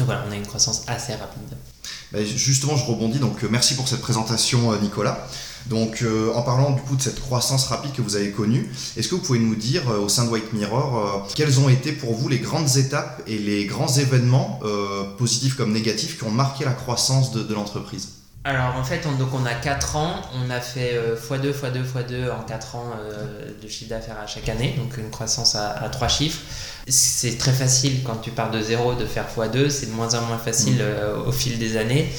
Donc 0.00 0.06
voilà, 0.06 0.24
on 0.26 0.32
a 0.32 0.36
une 0.36 0.46
croissance 0.46 0.84
assez 0.86 1.14
rapide. 1.14 1.58
Justement, 2.24 2.74
je 2.74 2.86
rebondis, 2.86 3.18
donc 3.18 3.44
euh, 3.44 3.48
merci 3.50 3.74
pour 3.74 3.86
cette 3.86 4.00
présentation, 4.00 4.72
euh, 4.72 4.78
Nicolas. 4.78 5.28
Donc, 5.66 6.00
euh, 6.00 6.32
en 6.34 6.40
parlant 6.40 6.70
du 6.70 6.80
coup 6.80 6.96
de 6.96 7.02
cette 7.02 7.20
croissance 7.20 7.66
rapide 7.66 7.92
que 7.92 8.00
vous 8.00 8.16
avez 8.16 8.30
connue, 8.30 8.72
est-ce 8.96 9.08
que 9.08 9.14
vous 9.14 9.20
pouvez 9.20 9.38
nous 9.38 9.54
dire 9.54 9.82
au 10.02 10.08
sein 10.08 10.24
de 10.24 10.30
White 10.30 10.54
Mirror 10.54 11.28
quelles 11.34 11.60
ont 11.60 11.68
été 11.68 11.92
pour 11.92 12.14
vous 12.14 12.30
les 12.30 12.38
grandes 12.38 12.78
étapes 12.78 13.22
et 13.26 13.36
les 13.36 13.66
grands 13.66 13.92
événements, 13.92 14.58
positifs 15.18 15.54
comme 15.54 15.72
négatifs, 15.72 16.16
qui 16.16 16.24
ont 16.24 16.30
marqué 16.30 16.64
la 16.64 16.72
croissance 16.72 17.32
de 17.32 17.52
l'entreprise? 17.52 18.08
Alors 18.42 18.74
en 18.76 18.84
fait, 18.84 19.06
on, 19.06 19.12
donc 19.18 19.34
on 19.34 19.44
a 19.44 19.52
4 19.52 19.96
ans, 19.96 20.14
on 20.34 20.48
a 20.50 20.60
fait 20.60 20.94
x2, 20.94 21.52
x2, 21.52 21.84
x2 21.84 22.30
en 22.30 22.42
4 22.42 22.76
ans 22.76 22.86
euh, 22.98 23.50
de 23.62 23.68
chiffre 23.68 23.90
d'affaires 23.90 24.16
à 24.18 24.26
chaque 24.26 24.48
année, 24.48 24.74
donc 24.78 24.96
une 24.96 25.10
croissance 25.10 25.54
à, 25.54 25.72
à 25.72 25.88
3 25.90 26.08
chiffres. 26.08 26.40
C'est 26.88 27.36
très 27.36 27.52
facile 27.52 28.02
quand 28.02 28.16
tu 28.16 28.30
pars 28.30 28.50
de 28.50 28.60
0 28.62 28.94
de 28.94 29.04
faire 29.04 29.26
x2, 29.36 29.68
c'est 29.68 29.86
de 29.86 29.92
moins 29.92 30.14
en 30.14 30.22
moins 30.22 30.38
facile 30.38 30.76
mmh. 30.76 30.80
euh, 30.80 31.24
au 31.26 31.32
fil 31.32 31.58
des 31.58 31.76
années. 31.76 32.10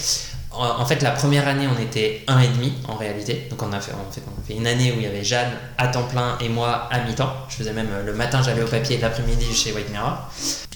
En, 0.53 0.85
fait, 0.85 1.01
la 1.01 1.11
première 1.11 1.47
année, 1.47 1.65
on 1.65 1.81
était 1.81 2.25
1,5 2.27 2.89
en 2.89 2.97
réalité. 2.97 3.47
Donc 3.49 3.63
on 3.63 3.71
a, 3.71 3.79
fait, 3.79 3.93
on, 3.93 4.11
fait, 4.11 4.21
on 4.27 4.41
a 4.41 4.43
fait 4.45 4.55
une 4.55 4.67
année 4.67 4.91
où 4.91 4.95
il 4.97 5.03
y 5.03 5.05
avait 5.05 5.23
Jeanne 5.23 5.49
à 5.77 5.87
temps 5.87 6.03
plein 6.03 6.37
et 6.41 6.49
moi 6.49 6.89
à 6.91 6.99
mi-temps. 7.05 7.31
Je 7.47 7.55
faisais 7.55 7.71
même 7.71 7.87
euh, 7.89 8.03
le 8.05 8.13
matin, 8.13 8.41
j'allais 8.43 8.61
au 8.61 8.67
papier 8.67 8.97
et 8.97 8.99
l'après-midi 8.99 9.45
chez 9.55 9.71
White 9.71 9.89
Mirror. 9.91 10.17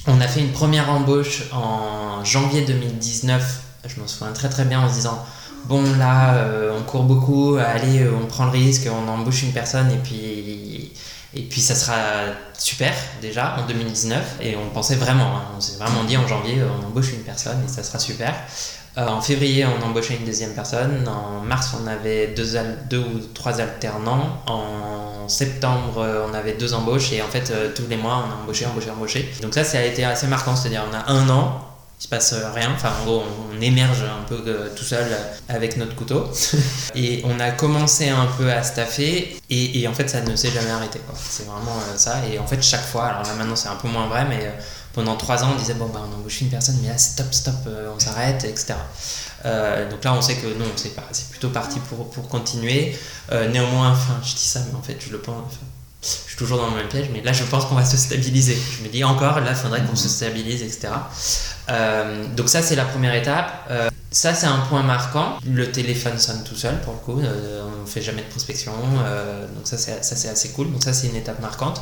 On 0.08 0.22
a 0.22 0.28
fait 0.28 0.40
une 0.40 0.54
première 0.54 0.90
embauche 0.90 1.44
en 1.52 2.24
janvier 2.24 2.62
2019 2.62 3.65
je 3.88 4.00
m'en 4.00 4.08
souviens 4.08 4.34
très 4.34 4.50
très 4.50 4.66
bien 4.66 4.82
en 4.82 4.90
se 4.90 4.96
disant 4.96 5.24
bon 5.66 5.84
là 5.98 6.36
euh, 6.36 6.78
on 6.78 6.84
court 6.84 7.04
beaucoup, 7.04 7.58
allez 7.58 8.02
euh, 8.02 8.12
on 8.22 8.26
prend 8.26 8.46
le 8.46 8.52
risque, 8.52 8.88
on 8.90 9.08
embauche 9.10 9.44
une 9.44 9.52
personne 9.52 9.92
et 9.92 9.98
puis 9.98 10.92
et 11.38 11.42
puis 11.42 11.60
ça 11.60 11.76
sera 11.76 11.98
super 12.58 12.94
déjà 13.22 13.58
en 13.60 13.68
2019 13.68 14.38
et 14.42 14.56
on 14.56 14.70
pensait 14.70 14.96
vraiment, 14.96 15.36
hein, 15.38 15.44
on 15.58 15.62
s'est 15.62 15.78
vraiment 15.78 16.04
dit 16.06 16.18
en 16.18 16.28
janvier 16.28 16.60
on 16.64 16.86
embauche 16.86 17.12
une 17.14 17.24
personne 17.24 17.58
et 17.66 17.68
ça 17.68 17.84
sera 17.84 18.00
super. 18.00 18.34
Euh, 18.98 19.08
en 19.08 19.20
février 19.20 19.66
on 19.66 19.86
embauchait 19.86 20.16
une 20.16 20.26
deuxième 20.26 20.54
personne, 20.54 21.06
en 21.08 21.42
mars 21.42 21.76
on 21.82 21.88
avait 21.88 22.28
deux, 22.28 22.58
deux 22.90 23.00
ou 23.00 23.20
trois 23.34 23.60
alternants, 23.60 24.42
en 24.48 25.28
septembre 25.28 26.26
on 26.30 26.34
avait 26.34 26.54
deux 26.54 26.74
embauches 26.74 27.12
et 27.12 27.22
en 27.22 27.28
fait 27.28 27.52
tous 27.74 27.88
les 27.90 27.98
mois 27.98 28.24
on 28.26 28.32
a 28.32 28.44
embauché, 28.44 28.66
embauché, 28.66 28.92
embauché. 28.92 29.34
Donc 29.42 29.54
ça 29.54 29.66
ça 29.66 29.80
a 29.80 29.82
été 29.82 30.06
assez 30.06 30.28
marquant, 30.28 30.56
c'est-à-dire 30.56 30.84
on 30.90 30.96
a 30.96 31.12
un 31.12 31.30
an 31.30 31.75
il 32.00 32.04
se 32.04 32.08
passe 32.08 32.34
rien. 32.54 32.72
Enfin, 32.74 32.92
en 33.02 33.06
gros, 33.06 33.24
on, 33.24 33.62
émerge 33.62 34.04
un 34.04 34.24
peu 34.28 34.44
tout 34.76 34.84
seul 34.84 35.08
avec 35.48 35.78
notre 35.78 35.96
couteau. 35.96 36.30
et 36.96 37.22
on 37.26 37.40
a 37.40 37.52
commencé 37.52 38.10
un 38.10 38.26
peu 38.38 38.52
à 38.52 38.64
staffer 38.64 39.38
et, 39.50 39.88
en 39.88 39.94
fait, 39.94 40.10
ça 40.10 40.22
ne 40.22 40.36
s'est 40.36 40.52
jamais 40.52 40.72
arrêté. 40.72 41.00
C'est 41.16 41.46
vraiment 41.46 41.80
ça. 41.96 42.18
Et 42.32 42.38
en 42.38 42.46
fait, 42.46 42.62
chaque 42.62 42.86
fois, 42.86 43.06
alors 43.06 43.24
là 43.24 43.34
maintenant 43.36 43.56
c'est 43.56 43.70
un 43.70 43.76
peu 43.76 43.88
moins 43.88 44.08
vrai, 44.08 44.26
mais 44.26 44.54
pendant 44.94 45.16
trois 45.16 45.44
ans, 45.44 45.52
on 45.54 45.58
disait 45.58 45.74
bon, 45.74 45.88
bah, 45.88 46.02
on 46.10 46.16
embauche 46.16 46.42
une 46.42 46.50
personne, 46.50 46.78
mais 46.82 46.90
là, 46.90 46.98
stop, 46.98 47.34
stop, 47.34 47.56
on 47.96 48.00
s'arrête, 48.00 48.44
etc. 48.44 48.76
donc 49.90 50.04
là, 50.04 50.14
on 50.14 50.22
sait 50.22 50.36
que 50.36 50.48
non, 50.48 50.66
c'est, 50.76 50.94
plutôt 51.30 51.50
parti 51.50 51.80
pour, 51.80 52.10
pour 52.10 52.28
continuer. 52.28 52.98
néanmoins, 53.32 53.92
enfin, 53.92 54.20
je 54.22 54.34
dis 54.34 54.48
ça, 54.48 54.60
mais 54.68 54.78
en 54.78 54.82
fait, 54.82 54.98
je 55.00 55.12
le 55.12 55.20
pense 55.20 55.54
je 56.06 56.30
suis 56.30 56.38
toujours 56.38 56.60
dans 56.60 56.70
le 56.70 56.76
même 56.76 56.88
piège, 56.88 57.10
mais 57.12 57.22
là 57.22 57.34
je 57.34 57.44
pense 57.44 57.66
qu'on 57.66 57.76
va 57.76 57.86
se 57.86 57.98
stabiliser. 57.98 58.56
Je 58.78 58.84
me 58.84 58.90
dis 58.90 59.04
encore, 59.04 59.40
là 59.40 59.52
il 59.52 59.56
faudrait 59.56 59.84
qu'on 59.84 59.96
se 59.96 60.08
stabilise, 60.08 60.62
etc. 60.62 60.90
Euh, 61.70 62.26
donc 62.36 62.48
ça 62.50 62.62
c'est 62.62 62.76
la 62.76 62.86
première 62.86 63.16
étape. 63.16 63.52
Euh, 63.72 63.90
ça 64.12 64.34
c'est 64.36 64.46
un 64.46 64.60
point 64.60 64.84
marquant. 64.84 65.40
Le 65.48 65.72
téléphone 65.72 66.20
sonne 66.20 66.44
tout 66.44 66.56
seul 66.56 66.80
pour 66.82 66.94
le 66.94 67.00
coup, 67.00 67.22
euh, 67.22 67.64
on 67.80 67.82
ne 67.82 67.88
fait 67.88 68.02
jamais 68.02 68.22
de 68.22 68.28
prospection, 68.28 68.72
donc 68.72 69.66
ça 69.66 69.78
c'est 69.78 70.30
assez 70.30 70.50
cool. 70.50 70.72
Donc 70.72 70.84
ça 70.84 70.94
c'est 70.94 71.08
une 71.08 71.16
étape 71.16 71.40
marquante. 71.42 71.82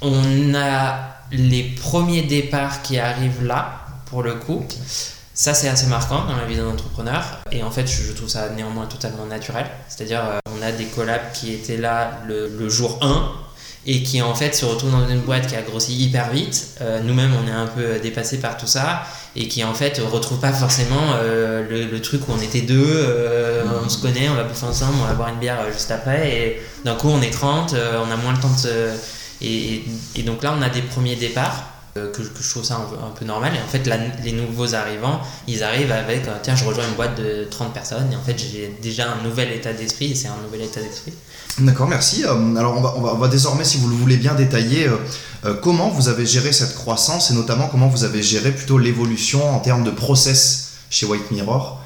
On 0.00 0.54
a 0.54 0.98
les 1.30 1.62
premiers 1.62 2.22
départs 2.22 2.82
qui 2.82 2.98
arrivent 2.98 3.44
là 3.44 3.86
pour 4.06 4.22
le 4.22 4.34
coup. 4.34 4.66
Ça, 5.34 5.54
c'est 5.54 5.68
assez 5.68 5.86
marquant 5.86 6.26
dans 6.26 6.36
la 6.36 6.44
vie 6.44 6.56
d'un 6.56 6.68
entrepreneur. 6.68 7.24
Et 7.50 7.62
en 7.62 7.70
fait, 7.70 7.86
je 7.86 8.12
trouve 8.12 8.28
ça 8.28 8.50
néanmoins 8.50 8.84
totalement 8.84 9.24
naturel. 9.24 9.64
C'est-à-dire, 9.88 10.20
on 10.54 10.60
a 10.60 10.72
des 10.72 10.84
collabs 10.84 11.32
qui 11.32 11.54
étaient 11.54 11.78
là 11.78 12.20
le, 12.26 12.48
le 12.48 12.68
jour 12.68 12.98
1 13.00 13.32
et 13.86 14.02
qui 14.02 14.22
en 14.22 14.34
fait 14.34 14.54
se 14.54 14.64
retrouve 14.64 14.92
dans 14.92 15.08
une 15.08 15.20
boîte 15.20 15.48
qui 15.48 15.56
a 15.56 15.62
grossi 15.62 15.96
hyper 15.96 16.30
vite. 16.30 16.76
Euh, 16.80 17.00
nous-mêmes, 17.02 17.32
on 17.34 17.48
est 17.48 17.52
un 17.52 17.66
peu 17.66 17.98
dépassé 18.00 18.38
par 18.38 18.56
tout 18.56 18.66
ça 18.66 19.04
et 19.34 19.48
qui 19.48 19.64
en 19.64 19.74
fait 19.74 19.98
retrouve 19.98 20.38
pas 20.38 20.52
forcément 20.52 21.14
euh, 21.14 21.88
le, 21.90 22.00
truc 22.00 22.28
où 22.28 22.32
on 22.32 22.40
était 22.40 22.60
deux, 22.60 22.84
euh, 22.86 23.64
on 23.84 23.88
se 23.88 24.00
connaît, 24.00 24.28
on 24.28 24.34
va 24.34 24.44
bouffer 24.44 24.66
ensemble, 24.66 24.94
on 25.02 25.06
va 25.06 25.14
boire 25.14 25.30
une 25.30 25.40
bière 25.40 25.58
juste 25.72 25.90
après 25.90 26.30
et 26.30 26.62
d'un 26.84 26.94
coup 26.94 27.08
on 27.08 27.20
est 27.22 27.30
30, 27.30 27.74
on 27.74 28.10
a 28.10 28.16
moins 28.16 28.32
le 28.32 28.38
temps 28.38 28.52
de 28.52 28.58
se... 28.58 28.90
Et, 29.44 29.82
et, 30.14 30.22
donc 30.22 30.44
là, 30.44 30.54
on 30.56 30.62
a 30.62 30.68
des 30.68 30.82
premiers 30.82 31.16
départs. 31.16 31.71
Que, 31.94 32.06
que, 32.06 32.22
je 32.22 32.50
trouve 32.50 32.64
ça 32.64 32.76
un 32.76 33.10
peu, 33.10 33.26
normal 33.26 33.52
et 33.54 33.62
en 33.62 33.68
fait 33.68 33.86
les 34.24 34.32
nouveaux 34.32 34.74
arrivants 34.74 35.20
ils 35.46 35.62
arrivent 35.62 35.92
avec 35.92 36.22
tiens 36.42 36.56
je 36.56 36.64
rejoins 36.64 36.88
une 36.88 36.94
boîte 36.94 37.20
de 37.20 37.44
30 37.50 37.74
personnes 37.74 38.10
et 38.10 38.16
en 38.16 38.22
fait 38.22 38.38
j'ai 38.38 38.74
déjà 38.80 39.12
un 39.12 39.22
nouvel 39.22 39.52
état 39.52 39.74
d'esprit 39.74 40.12
et 40.12 40.14
c'est 40.14 40.28
un 40.28 40.40
nouvel 40.42 40.62
état 40.62 40.80
d'esprit 40.80 41.12
D'accord, 41.58 41.86
merci. 41.86 42.24
Euh, 42.24 42.56
alors 42.56 42.96
on 42.96 43.16
va, 43.16 43.28
désormais, 43.28 43.64
si 43.64 43.76
vous 43.76 43.88
le 43.88 43.94
voulez 43.94 44.16
bien, 44.16 44.34
détailler 44.34 44.88
euh, 44.88 44.96
euh, 45.44 45.54
comment 45.54 45.90
vous 45.90 46.08
avez 46.08 46.24
géré 46.24 46.52
cette 46.52 46.74
croissance 46.74 47.30
et 47.30 47.34
notamment 47.34 47.68
comment 47.68 47.88
vous 47.88 48.04
avez 48.04 48.22
géré 48.22 48.52
plutôt 48.52 48.78
l'évolution 48.78 49.54
en 49.54 49.58
termes 49.58 49.84
de 49.84 49.90
process 49.90 50.72
chez 50.90 51.06
White 51.06 51.30
Mirror 51.30 51.78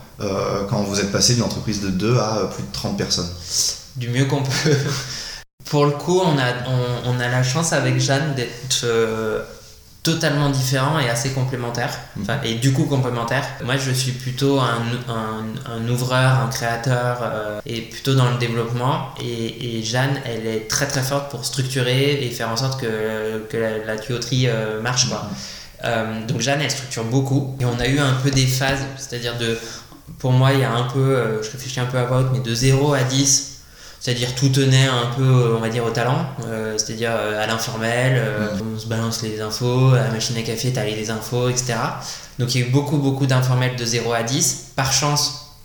quand 0.71 0.83
vous 0.83 0.99
êtes 0.99 1.13
passé 1.13 1.35
d'une 1.35 1.43
entreprise 1.43 1.83
de 1.83 1.91
2 1.91 2.17
à 2.17 2.51
plus 2.51 2.63
de 2.63 2.73
30 2.73 2.97
personnes. 2.97 3.29
Du 3.97 4.09
mieux 4.09 4.25
qu'on 4.25 4.43
peut. 4.43 4.51
Pour 5.67 5.85
le 5.85 5.91
coup, 5.91 6.23
on 6.25 6.39
a, 6.39 6.53
on 7.05 7.21
a 7.21 7.29
la 7.29 7.43
chance 7.43 7.75
avec 7.75 8.01
Jeanne 8.01 8.35
d'être 8.35 8.87
totalement 10.07 10.51
différent 10.51 11.01
et 11.01 11.11
assez 11.11 11.31
complémentaire, 11.31 11.91
mm. 12.15 12.25
et 12.45 12.55
du 12.55 12.73
coup 12.73 12.85
complémentaire. 12.85 13.45
Moi, 13.65 13.77
je 13.77 13.91
suis 13.91 14.13
plutôt 14.13 14.61
un, 14.61 14.83
un, 15.09 15.89
ouvreur, 15.89 16.39
un 16.39 16.49
créateur, 16.49 17.19
euh, 17.23 17.61
et 17.67 17.81
plutôt 17.81 18.15
dans 18.15 18.31
le 18.31 18.39
développement. 18.39 19.09
Et, 19.21 19.83
Jeanne, 19.83 20.21
elle 20.25 20.47
est 20.47 20.69
très 20.69 20.87
très 20.87 21.03
forte 21.03 21.31
pour 21.31 21.45
structurer 21.45 22.25
et 22.25 22.31
faire 22.31 22.51
en 22.51 22.57
sorte 22.57 22.81
que, 22.81 23.45
que 23.51 23.57
la, 23.85 23.97
tuyauterie 23.97 24.47
euh, 24.47 24.81
marche. 24.81 25.09
Quoi. 25.09 25.19
Mm. 25.19 25.35
Euh, 25.85 26.27
donc 26.27 26.41
Jeanne, 26.41 26.61
elle 26.63 26.71
structure 26.71 27.05
beaucoup. 27.05 27.57
Et 27.61 27.65
on 27.65 27.79
a 27.81 27.89
eu 27.89 27.99
un 27.99 28.15
peu 28.23 28.31
des 28.31 28.47
phases, 28.47 28.85
c'est-à-dire 28.97 29.37
de... 29.39 29.59
Pour 30.21 30.31
moi, 30.31 30.53
il 30.53 30.61
y 30.61 30.65
a 30.65 30.73
un 30.73 30.85
peu, 30.85 31.43
je 31.43 31.51
réfléchis 31.51 31.81
un 31.81 31.87
peu 31.87 31.99
à 31.99 32.05
vote, 32.05 32.29
mais 32.33 32.39
de 32.39 32.55
0 32.55 32.95
à 32.95 33.03
10, 33.03 33.56
c'est-à-dire 34.01 34.35
tout 34.35 34.49
tenait 34.49 34.87
un 34.87 35.07
peu, 35.17 35.55
on 35.57 35.61
va 35.61 35.69
dire, 35.69 35.85
au 35.85 35.91
talent, 35.91 36.27
euh, 36.47 36.77
c'est-à-dire 36.79 37.11
euh, 37.13 37.43
à 37.43 37.47
l'informel, 37.47 38.15
euh, 38.17 38.49
on 38.75 38.79
se 38.79 38.87
balance 38.87 39.23
les 39.23 39.41
infos, 39.41 39.95
à 39.95 40.03
la 40.03 40.11
machine 40.11 40.37
à 40.37 40.43
café, 40.43 40.73
t'as 40.73 40.85
les 40.85 41.11
infos, 41.11 41.49
etc. 41.49 41.75
Donc 42.39 42.55
il 42.55 42.61
y 42.61 42.65
a 42.65 42.67
eu 42.69 42.71
beaucoup, 42.71 42.99
beaucoup 42.99 43.27
d'informels 43.27 43.77
de 43.77 43.85
0 43.85 44.13
à 44.13 44.23
10. 44.23 44.73
Par 44.77 44.93
chance, 44.93 45.57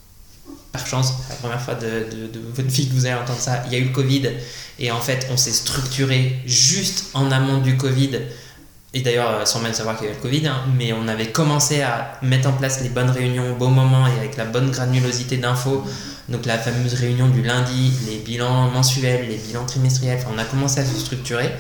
par 0.72 0.88
chance, 0.88 1.14
la 1.30 1.36
première 1.36 1.62
fois 1.62 1.76
de, 1.76 2.08
votre 2.56 2.70
vie 2.70 2.88
que 2.88 2.94
vous 2.94 3.06
allez 3.06 3.16
entendre 3.16 3.40
ça, 3.40 3.64
il 3.68 3.74
y 3.74 3.76
a 3.76 3.80
eu 3.80 3.86
le 3.86 3.94
Covid. 3.94 4.30
Et 4.80 4.92
en 4.92 5.02
fait, 5.02 5.28
on 5.32 5.38
s'est 5.38 5.52
structuré 5.52 6.40
juste 6.46 7.12
en 7.14 7.30
amont 7.32 7.60
du 7.60 7.78
Covid. 7.78 8.22
Et 8.94 9.02
d'ailleurs, 9.02 9.48
sans 9.48 9.60
même 9.60 9.74
savoir 9.74 9.98
qu'il 9.98 10.08
y 10.08 10.10
avait 10.10 10.18
le 10.18 10.22
Covid, 10.22 10.48
hein, 10.48 10.64
mais 10.78 10.94
on 10.94 11.08
avait 11.08 11.32
commencé 11.32 11.82
à 11.82 12.18
mettre 12.24 12.50
en 12.50 12.54
place 12.54 12.82
les 12.82 12.90
bonnes 12.90 13.10
réunions 13.10 13.52
au 13.52 13.56
bon 13.56 13.70
moment 13.70 14.08
et 14.08 14.18
avec 14.18 14.36
la 14.36 14.46
bonne 14.46 14.72
granulosité 14.72 15.38
d'infos 15.38 15.86
donc 16.30 16.46
la 16.46 16.58
fameuse 16.58 16.94
réunion 16.94 17.28
du 17.30 17.42
lundi, 17.42 17.92
les 18.08 18.18
bilans 18.18 18.70
mensuels, 18.70 19.28
les 19.28 19.38
bilans 19.38 19.66
trimestriels, 19.66 20.20
on 20.34 20.38
a 20.38 20.46
commencé 20.46 20.80
à 20.80 20.86
se 20.86 20.98
structurer. 20.98 21.52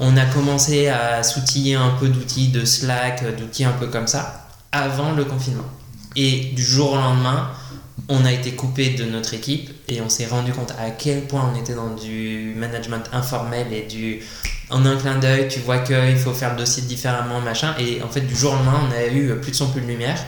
On 0.00 0.16
a 0.16 0.24
commencé 0.26 0.88
à 0.88 1.22
s'outiller 1.22 1.74
un 1.74 1.90
peu 1.98 2.08
d'outils 2.08 2.48
de 2.48 2.64
Slack, 2.64 3.36
d'outils 3.36 3.64
un 3.64 3.72
peu 3.72 3.88
comme 3.88 4.06
ça, 4.06 4.48
avant 4.70 5.12
le 5.12 5.24
confinement. 5.24 5.64
Et 6.14 6.52
du 6.54 6.62
jour 6.62 6.92
au 6.92 6.96
lendemain, 6.96 7.50
on 8.08 8.24
a 8.24 8.32
été 8.32 8.52
coupé 8.52 8.90
de 8.90 9.04
notre 9.04 9.34
équipe 9.34 9.70
et 9.88 10.00
on 10.00 10.08
s'est 10.08 10.26
rendu 10.26 10.52
compte 10.52 10.72
à 10.78 10.90
quel 10.90 11.22
point 11.26 11.52
on 11.52 11.58
était 11.58 11.74
dans 11.74 11.94
du 11.94 12.54
management 12.56 13.04
informel 13.12 13.72
et 13.72 13.82
du 13.82 14.20
en 14.70 14.84
un 14.84 14.96
clin 14.96 15.18
d'œil, 15.18 15.48
tu 15.48 15.60
vois 15.60 15.78
qu'il 15.78 16.16
faut 16.18 16.34
faire 16.34 16.52
le 16.52 16.58
dossier 16.58 16.82
différemment, 16.82 17.40
machin. 17.40 17.74
Et 17.78 18.02
en 18.02 18.08
fait, 18.08 18.20
du 18.20 18.36
jour 18.36 18.52
au 18.52 18.56
lendemain, 18.56 18.80
on 18.88 18.92
a 18.92 19.06
eu 19.06 19.34
plus 19.40 19.52
de 19.52 19.56
son, 19.56 19.68
plus 19.68 19.80
de 19.80 19.86
lumière. 19.86 20.18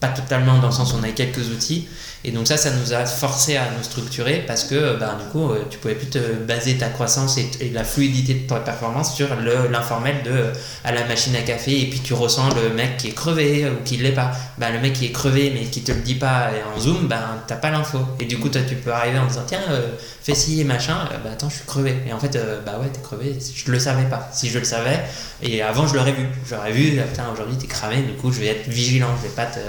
Pas 0.00 0.08
totalement 0.08 0.58
dans 0.58 0.68
le 0.68 0.72
sens 0.72 0.92
où 0.92 0.96
on 0.96 1.02
avait 1.02 1.12
quelques 1.12 1.48
outils, 1.48 1.88
et 2.26 2.32
donc 2.32 2.48
ça, 2.48 2.56
ça 2.56 2.70
nous 2.72 2.92
a 2.92 3.06
forcé 3.06 3.56
à 3.56 3.70
nous 3.76 3.84
structurer 3.84 4.42
parce 4.44 4.64
que 4.64 4.98
ben, 4.98 5.16
du 5.16 5.30
coup, 5.30 5.52
euh, 5.52 5.64
tu 5.70 5.78
pouvais 5.78 5.94
plus 5.94 6.08
te 6.08 6.18
baser 6.18 6.76
ta 6.76 6.88
croissance 6.88 7.38
et, 7.38 7.70
la 7.72 7.84
fluidité 7.84 8.34
de 8.34 8.48
ta 8.48 8.56
performance 8.56 9.14
sur 9.14 9.28
l'informel 9.70 10.24
de 10.24 10.46
à 10.84 10.90
la 10.90 11.04
machine 11.04 11.36
à 11.36 11.42
café 11.42 11.82
et 11.82 11.86
puis 11.86 12.00
tu 12.00 12.14
ressens 12.14 12.48
le 12.56 12.74
mec 12.74 12.96
qui 12.96 13.08
est 13.08 13.14
crevé 13.14 13.70
ou 13.70 13.84
qui 13.84 13.96
l'est 13.98 14.10
pas. 14.10 14.32
Ben, 14.58 14.72
le 14.72 14.80
mec 14.80 14.94
qui 14.94 15.06
est 15.06 15.12
crevé 15.12 15.52
mais 15.54 15.66
qui 15.66 15.82
te 15.82 15.92
le 15.92 16.00
dit 16.00 16.16
pas 16.16 16.50
en 16.74 16.80
zoom, 16.80 17.06
ben 17.06 17.22
t'as 17.46 17.54
pas 17.54 17.70
l'info. 17.70 18.00
Et 18.18 18.24
du 18.24 18.38
coup, 18.38 18.48
toi, 18.48 18.62
tu 18.68 18.74
peux 18.74 18.92
arriver 18.92 19.20
en 19.20 19.26
disant 19.26 19.44
tiens, 19.46 19.62
euh, 19.70 19.90
fais 20.20 20.34
ci 20.34 20.60
et 20.60 20.64
machin, 20.64 21.08
bah 21.22 21.30
attends, 21.32 21.48
je 21.48 21.56
suis 21.56 21.66
crevé. 21.66 21.94
Et 22.08 22.12
en 22.12 22.18
fait, 22.18 22.36
bah 22.64 22.80
ouais, 22.80 22.88
t'es 22.92 23.02
crevé, 23.02 23.38
je 23.54 23.70
le 23.70 23.78
savais 23.78 24.08
pas. 24.08 24.28
Si 24.32 24.48
je 24.48 24.58
le 24.58 24.64
savais, 24.64 25.04
et 25.42 25.62
avant, 25.62 25.86
je 25.86 25.94
l'aurais 25.94 26.12
vu. 26.12 26.26
J'aurais 26.48 26.72
vu, 26.72 27.00
putain, 27.00 27.26
aujourd'hui, 27.32 27.56
t'es 27.56 27.68
cramé, 27.68 28.02
du 28.02 28.14
coup, 28.14 28.32
je 28.32 28.40
vais 28.40 28.48
être 28.48 28.68
vigilant, 28.68 29.10
je 29.22 29.28
vais 29.28 29.34
pas 29.34 29.46
te 29.46 29.60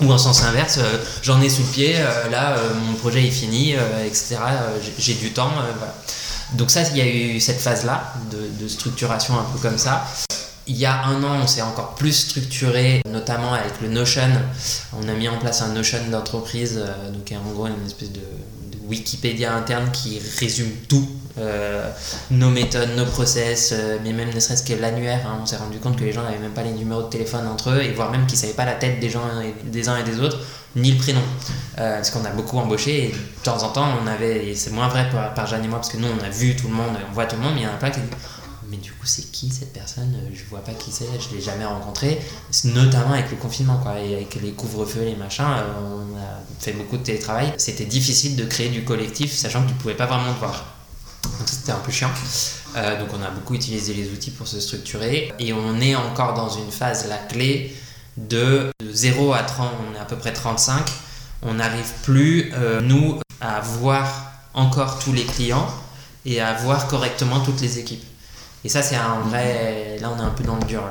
ou 0.00 0.12
en 0.12 0.18
sens 0.18 0.42
inverse, 0.42 0.78
euh, 0.78 0.98
j'en 1.22 1.40
ai 1.40 1.48
sous 1.48 1.62
le 1.62 1.68
pied, 1.68 1.94
euh, 1.96 2.28
là 2.30 2.56
euh, 2.56 2.74
mon 2.74 2.94
projet 2.94 3.26
est 3.26 3.30
fini, 3.30 3.74
etc. 4.04 4.36
J'ai 4.98 5.14
du 5.14 5.32
temps. 5.32 5.52
Donc 6.52 6.70
ça, 6.70 6.82
il 6.82 6.96
y 6.96 7.00
a 7.00 7.06
eu 7.06 7.40
cette 7.40 7.60
phase-là 7.60 8.14
de, 8.30 8.68
structuration 8.68 9.38
un 9.38 9.44
peu 9.44 9.58
comme 9.58 9.78
ça. 9.78 10.06
Il 10.68 10.76
y 10.76 10.84
a 10.84 11.04
un 11.04 11.22
an, 11.22 11.40
on 11.42 11.46
s'est 11.46 11.62
encore 11.62 11.94
plus 11.94 12.12
structuré, 12.12 13.00
notamment 13.08 13.52
avec 13.52 13.80
le 13.80 13.88
Notion. 13.88 14.30
On 15.00 15.08
a 15.08 15.12
mis 15.12 15.28
en 15.28 15.38
place 15.38 15.62
un 15.62 15.68
Notion 15.68 15.98
d'entreprise, 16.10 16.80
donc 17.12 17.32
en 17.32 17.52
gros 17.52 17.66
une 17.66 17.86
espèce 17.86 18.12
de 18.12 18.20
Wikipédia 18.88 19.54
interne 19.54 19.90
qui 19.92 20.20
résume 20.38 20.70
tout 20.88 21.08
euh, 21.38 21.90
nos 22.30 22.50
méthodes, 22.50 22.90
nos 22.96 23.04
process, 23.04 23.72
euh, 23.72 23.98
mais 24.02 24.12
même 24.12 24.32
ne 24.32 24.40
serait-ce 24.40 24.62
que 24.62 24.80
l'annuaire. 24.80 25.26
Hein, 25.26 25.38
on 25.42 25.46
s'est 25.46 25.56
rendu 25.56 25.78
compte 25.78 25.96
que 25.96 26.04
les 26.04 26.12
gens 26.12 26.22
n'avaient 26.22 26.38
même 26.38 26.52
pas 26.52 26.62
les 26.62 26.72
numéros 26.72 27.02
de 27.02 27.08
téléphone 27.08 27.46
entre 27.46 27.70
eux, 27.70 27.82
et 27.82 27.92
voire 27.92 28.10
même 28.10 28.26
qu'ils 28.26 28.36
ne 28.36 28.42
savaient 28.42 28.54
pas 28.54 28.64
la 28.64 28.74
tête 28.74 29.00
des 29.00 29.10
gens 29.10 29.22
des 29.64 29.88
uns 29.88 29.98
et 29.98 30.02
des 30.02 30.20
autres, 30.20 30.38
ni 30.74 30.92
le 30.92 30.98
prénom. 30.98 31.20
Euh, 31.78 31.96
parce 31.96 32.10
qu'on 32.10 32.24
a 32.24 32.30
beaucoup 32.30 32.58
embauché, 32.58 33.04
et 33.04 33.08
de 33.08 33.42
temps 33.42 33.62
en 33.62 33.68
temps, 33.68 33.88
on 34.02 34.06
avait, 34.06 34.54
c'est 34.54 34.72
moins 34.72 34.88
vrai 34.88 35.08
par, 35.10 35.34
par 35.34 35.46
Jeanne 35.46 35.64
et 35.64 35.68
moi, 35.68 35.78
parce 35.78 35.90
que 35.90 35.98
nous, 35.98 36.08
on 36.08 36.24
a 36.24 36.30
vu 36.30 36.56
tout 36.56 36.68
le 36.68 36.74
monde, 36.74 36.96
on 37.08 37.12
voit 37.12 37.26
tout 37.26 37.36
le 37.36 37.42
monde, 37.42 37.52
mais 37.54 37.62
il 37.62 37.64
y 37.64 37.68
en 37.68 37.74
a 37.74 37.76
plein 37.76 37.90
qui 37.90 38.00
disent 38.00 38.10
mais 38.68 38.78
du 38.78 38.90
coup 38.90 39.06
c'est 39.06 39.30
qui 39.30 39.48
cette 39.50 39.72
personne? 39.72 40.12
Je 40.34 40.42
vois 40.50 40.58
pas 40.58 40.72
qui 40.72 40.90
c'est 40.90 41.06
je 41.20 41.34
l'ai 41.34 41.40
jamais 41.40 41.64
rencontré 41.64 42.20
notamment 42.64 43.12
avec 43.12 43.30
le 43.30 43.36
confinement 43.36 43.78
quoi 43.78 44.00
et 44.00 44.16
avec 44.16 44.34
les 44.42 44.50
couvre-feux 44.52 45.04
les 45.04 45.14
machins 45.14 45.44
on 45.44 46.16
a 46.16 46.42
fait 46.58 46.72
beaucoup 46.72 46.96
de 46.96 47.02
télétravail 47.02 47.52
c'était 47.58 47.84
difficile 47.84 48.34
de 48.34 48.44
créer 48.44 48.68
du 48.68 48.84
collectif 48.84 49.32
sachant 49.32 49.62
que 49.62 49.68
tu 49.68 49.74
pouvais 49.74 49.94
pas 49.94 50.06
vraiment 50.06 50.32
te 50.34 50.40
voir 50.40 50.75
c'était 51.44 51.72
un 51.72 51.78
peu 51.78 51.92
chiant. 51.92 52.10
Euh, 52.76 52.98
donc 52.98 53.08
on 53.18 53.22
a 53.22 53.30
beaucoup 53.30 53.54
utilisé 53.54 53.94
les 53.94 54.10
outils 54.10 54.30
pour 54.30 54.46
se 54.46 54.60
structurer 54.60 55.32
et 55.38 55.52
on 55.52 55.80
est 55.80 55.94
encore 55.94 56.34
dans 56.34 56.48
une 56.48 56.70
phase, 56.70 57.08
la 57.08 57.16
clé, 57.16 57.74
de 58.16 58.70
0 58.82 59.32
à 59.34 59.42
30, 59.42 59.70
on 59.90 59.94
est 59.94 59.98
à 59.98 60.04
peu 60.04 60.16
près 60.16 60.32
35. 60.32 60.84
On 61.42 61.54
n'arrive 61.54 61.92
plus, 62.02 62.50
euh, 62.54 62.80
nous, 62.80 63.20
à 63.40 63.60
voir 63.60 64.32
encore 64.54 64.98
tous 64.98 65.12
les 65.12 65.24
clients 65.24 65.68
et 66.24 66.40
à 66.40 66.54
voir 66.54 66.88
correctement 66.88 67.40
toutes 67.40 67.60
les 67.60 67.78
équipes. 67.78 68.04
Et 68.64 68.68
ça, 68.68 68.82
c'est 68.82 68.96
un 68.96 69.20
vrai. 69.20 69.98
Là, 70.00 70.10
on 70.16 70.18
est 70.18 70.24
un 70.24 70.30
peu 70.30 70.42
dans 70.42 70.56
le 70.56 70.64
dur. 70.64 70.82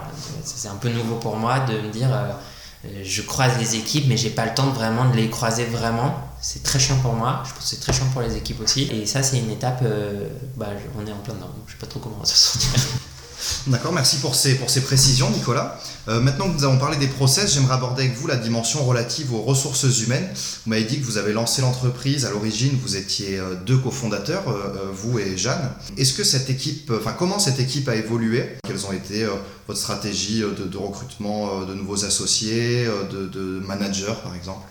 C'est 0.43 0.69
un 0.69 0.75
peu 0.75 0.89
nouveau 0.89 1.15
pour 1.15 1.35
moi 1.35 1.59
de 1.61 1.73
me 1.73 1.89
dire 1.91 2.09
euh, 2.13 2.31
je 3.03 3.21
croise 3.21 3.57
les 3.59 3.75
équipes, 3.75 4.05
mais 4.07 4.17
j'ai 4.17 4.29
pas 4.29 4.45
le 4.45 4.53
temps 4.53 4.67
de 4.67 4.73
vraiment 4.73 5.09
de 5.09 5.15
les 5.15 5.29
croiser 5.29 5.65
vraiment 5.65 6.15
c'est 6.45 6.61
très 6.61 6.77
chiant 6.77 6.97
pour 6.99 7.13
moi, 7.13 7.41
je 7.43 7.53
pense 7.53 7.63
que 7.63 7.69
c'est 7.69 7.79
très 7.79 7.91
chiant 7.91 8.05
pour 8.13 8.21
les 8.21 8.37
équipes 8.37 8.61
aussi. 8.61 8.83
Et 8.91 9.07
ça, 9.07 9.23
c'est 9.23 9.39
une 9.39 9.49
étape, 9.49 9.79
euh, 9.81 10.29
bah, 10.55 10.67
on 10.95 11.07
est 11.07 11.11
en 11.11 11.17
plein 11.17 11.33
dedans, 11.33 11.49
je 11.65 11.71
sais 11.71 11.79
pas 11.79 11.87
trop 11.87 11.99
comment 11.99 12.17
on 12.17 12.19
va 12.19 12.25
se 12.25 12.35
sortir. 12.35 12.69
D'accord, 13.67 13.93
merci 13.93 14.17
pour 14.17 14.36
ces, 14.36 14.55
pour 14.55 14.69
ces 14.69 14.81
précisions, 14.81 15.31
Nicolas. 15.31 15.79
Euh, 16.07 16.19
maintenant 16.19 16.48
que 16.48 16.53
nous 16.53 16.63
avons 16.65 16.77
parlé 16.77 16.98
des 16.98 17.07
process, 17.07 17.55
j'aimerais 17.55 17.74
aborder 17.74 18.03
avec 18.03 18.15
vous 18.15 18.27
la 18.27 18.36
dimension 18.36 18.86
relative 18.86 19.34
aux 19.34 19.41
ressources 19.41 19.86
humaines. 20.01 20.29
Vous 20.36 20.69
m'avez 20.69 20.84
dit 20.84 21.00
que 21.00 21.03
vous 21.03 21.17
avez 21.17 21.34
lancé 21.34 21.63
l'entreprise. 21.63 22.25
À 22.25 22.29
l'origine, 22.29 22.77
vous 22.84 22.95
étiez 22.95 23.39
euh, 23.39 23.55
deux 23.65 23.77
cofondateurs, 23.77 24.43
euh, 24.50 24.91
vous 24.93 25.17
et 25.17 25.36
Jeanne. 25.36 25.72
Est-ce 25.98 26.13
que 26.13 26.24
cette 26.24 26.51
équipe, 26.51 26.91
enfin, 26.95 27.13
comment 27.17 27.39
cette 27.39 27.60
équipe 27.60 27.89
a 27.89 27.95
évolué? 27.95 28.55
Quelles 28.67 28.86
ont 28.86 28.91
été 28.91 29.25
votre 29.67 29.79
stratégie 29.79 30.41
de, 30.41 30.77
recrutement 30.77 31.65
de 31.65 31.74
nouveaux 31.74 32.05
associés, 32.05 32.86
de, 33.12 33.25
de 33.25 33.60
managers, 33.65 34.13
par 34.24 34.36
exemple? 34.36 34.62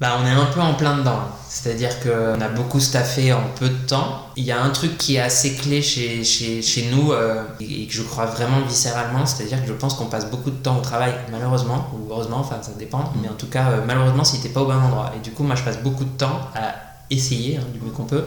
Bah, 0.00 0.18
on 0.20 0.26
est 0.26 0.30
un 0.30 0.44
peu 0.46 0.60
en 0.60 0.74
plein 0.74 0.98
dedans. 0.98 1.20
C'est-à-dire 1.48 2.00
qu'on 2.00 2.40
a 2.40 2.48
beaucoup 2.48 2.80
staffé 2.80 3.32
en 3.32 3.42
peu 3.58 3.68
de 3.68 3.86
temps. 3.86 4.26
Il 4.36 4.44
y 4.44 4.52
a 4.52 4.62
un 4.62 4.68
truc 4.68 4.98
qui 4.98 5.16
est 5.16 5.20
assez 5.20 5.54
clé 5.54 5.80
chez, 5.80 6.22
chez, 6.22 6.60
chez 6.60 6.90
nous 6.92 7.12
euh, 7.12 7.42
et 7.60 7.86
que 7.86 7.92
je 7.94 8.02
crois 8.02 8.26
vraiment 8.26 8.60
viscéralement, 8.60 9.24
c'est-à-dire 9.24 9.62
que 9.62 9.68
je 9.68 9.72
pense 9.72 9.94
qu'on 9.94 10.06
passe 10.06 10.30
beaucoup 10.30 10.50
de 10.50 10.56
temps 10.56 10.76
au 10.76 10.82
travail, 10.82 11.14
malheureusement, 11.32 11.88
ou 11.94 12.12
heureusement, 12.12 12.38
enfin 12.38 12.58
ça 12.60 12.72
dépend, 12.78 13.10
mais 13.22 13.28
en 13.28 13.34
tout 13.34 13.46
cas, 13.46 13.70
euh, 13.70 13.80
malheureusement, 13.86 14.24
si 14.24 14.40
t'es 14.40 14.50
pas 14.50 14.60
au 14.60 14.66
bon 14.66 14.74
endroit. 14.74 15.12
Et 15.16 15.20
du 15.20 15.30
coup, 15.30 15.44
moi 15.44 15.54
je 15.56 15.62
passe 15.62 15.78
beaucoup 15.82 16.04
de 16.04 16.18
temps 16.18 16.40
à 16.54 16.74
essayer, 17.08 17.56
hein, 17.56 17.62
du 17.72 17.80
mieux 17.80 17.92
qu'on 17.92 18.04
peut, 18.04 18.24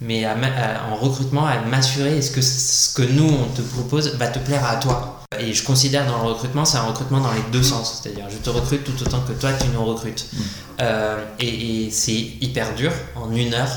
mais 0.00 0.24
en 0.26 0.94
recrutement, 0.94 1.46
à 1.46 1.58
m'assurer 1.62 2.18
est-ce 2.18 2.30
que 2.30 2.42
ce 2.42 2.94
que 2.94 3.02
nous 3.02 3.28
on 3.28 3.56
te 3.56 3.62
propose 3.62 4.14
va 4.16 4.28
te 4.28 4.38
plaire 4.38 4.64
à 4.64 4.76
toi 4.76 5.17
et 5.40 5.52
je 5.52 5.64
considère 5.64 6.06
dans 6.06 6.22
le 6.22 6.28
recrutement, 6.28 6.64
c'est 6.64 6.78
un 6.78 6.82
recrutement 6.86 7.20
dans 7.20 7.32
les 7.32 7.42
deux 7.52 7.62
sens. 7.62 8.00
C'est-à-dire, 8.02 8.26
je 8.30 8.36
te 8.38 8.50
recrute 8.50 8.84
tout 8.84 9.02
autant 9.02 9.20
que 9.20 9.32
toi, 9.32 9.50
tu 9.52 9.68
nous 9.68 9.84
recrutes. 9.84 10.26
Mm. 10.32 10.38
Euh, 10.80 11.24
et, 11.40 11.88
c'est 11.90 12.12
hyper 12.12 12.74
dur, 12.74 12.92
en 13.16 13.32
une 13.32 13.54
heure, 13.54 13.70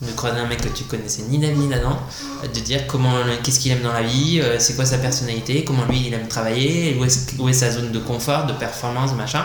de 0.00 0.10
croiser 0.12 0.38
un 0.38 0.46
mec 0.46 0.60
que 0.60 0.68
tu 0.68 0.84
connaissais 0.84 1.22
ni 1.28 1.38
d'Ami 1.38 1.58
ni 1.58 1.68
d'Adam, 1.68 1.96
de 2.42 2.60
dire 2.60 2.86
comment, 2.86 3.14
qu'est-ce 3.42 3.60
qu'il 3.60 3.70
aime 3.72 3.82
dans 3.82 3.92
la 3.92 4.02
vie, 4.02 4.40
euh, 4.40 4.58
c'est 4.58 4.74
quoi 4.74 4.84
sa 4.84 4.98
personnalité, 4.98 5.64
comment 5.64 5.84
lui 5.86 6.08
il 6.08 6.14
aime 6.14 6.26
travailler, 6.26 6.96
où 6.98 7.04
est, 7.04 7.38
où 7.38 7.48
est 7.48 7.52
sa 7.52 7.70
zone 7.70 7.92
de 7.92 7.98
confort, 8.00 8.46
de 8.46 8.52
performance, 8.52 9.14
machin. 9.14 9.44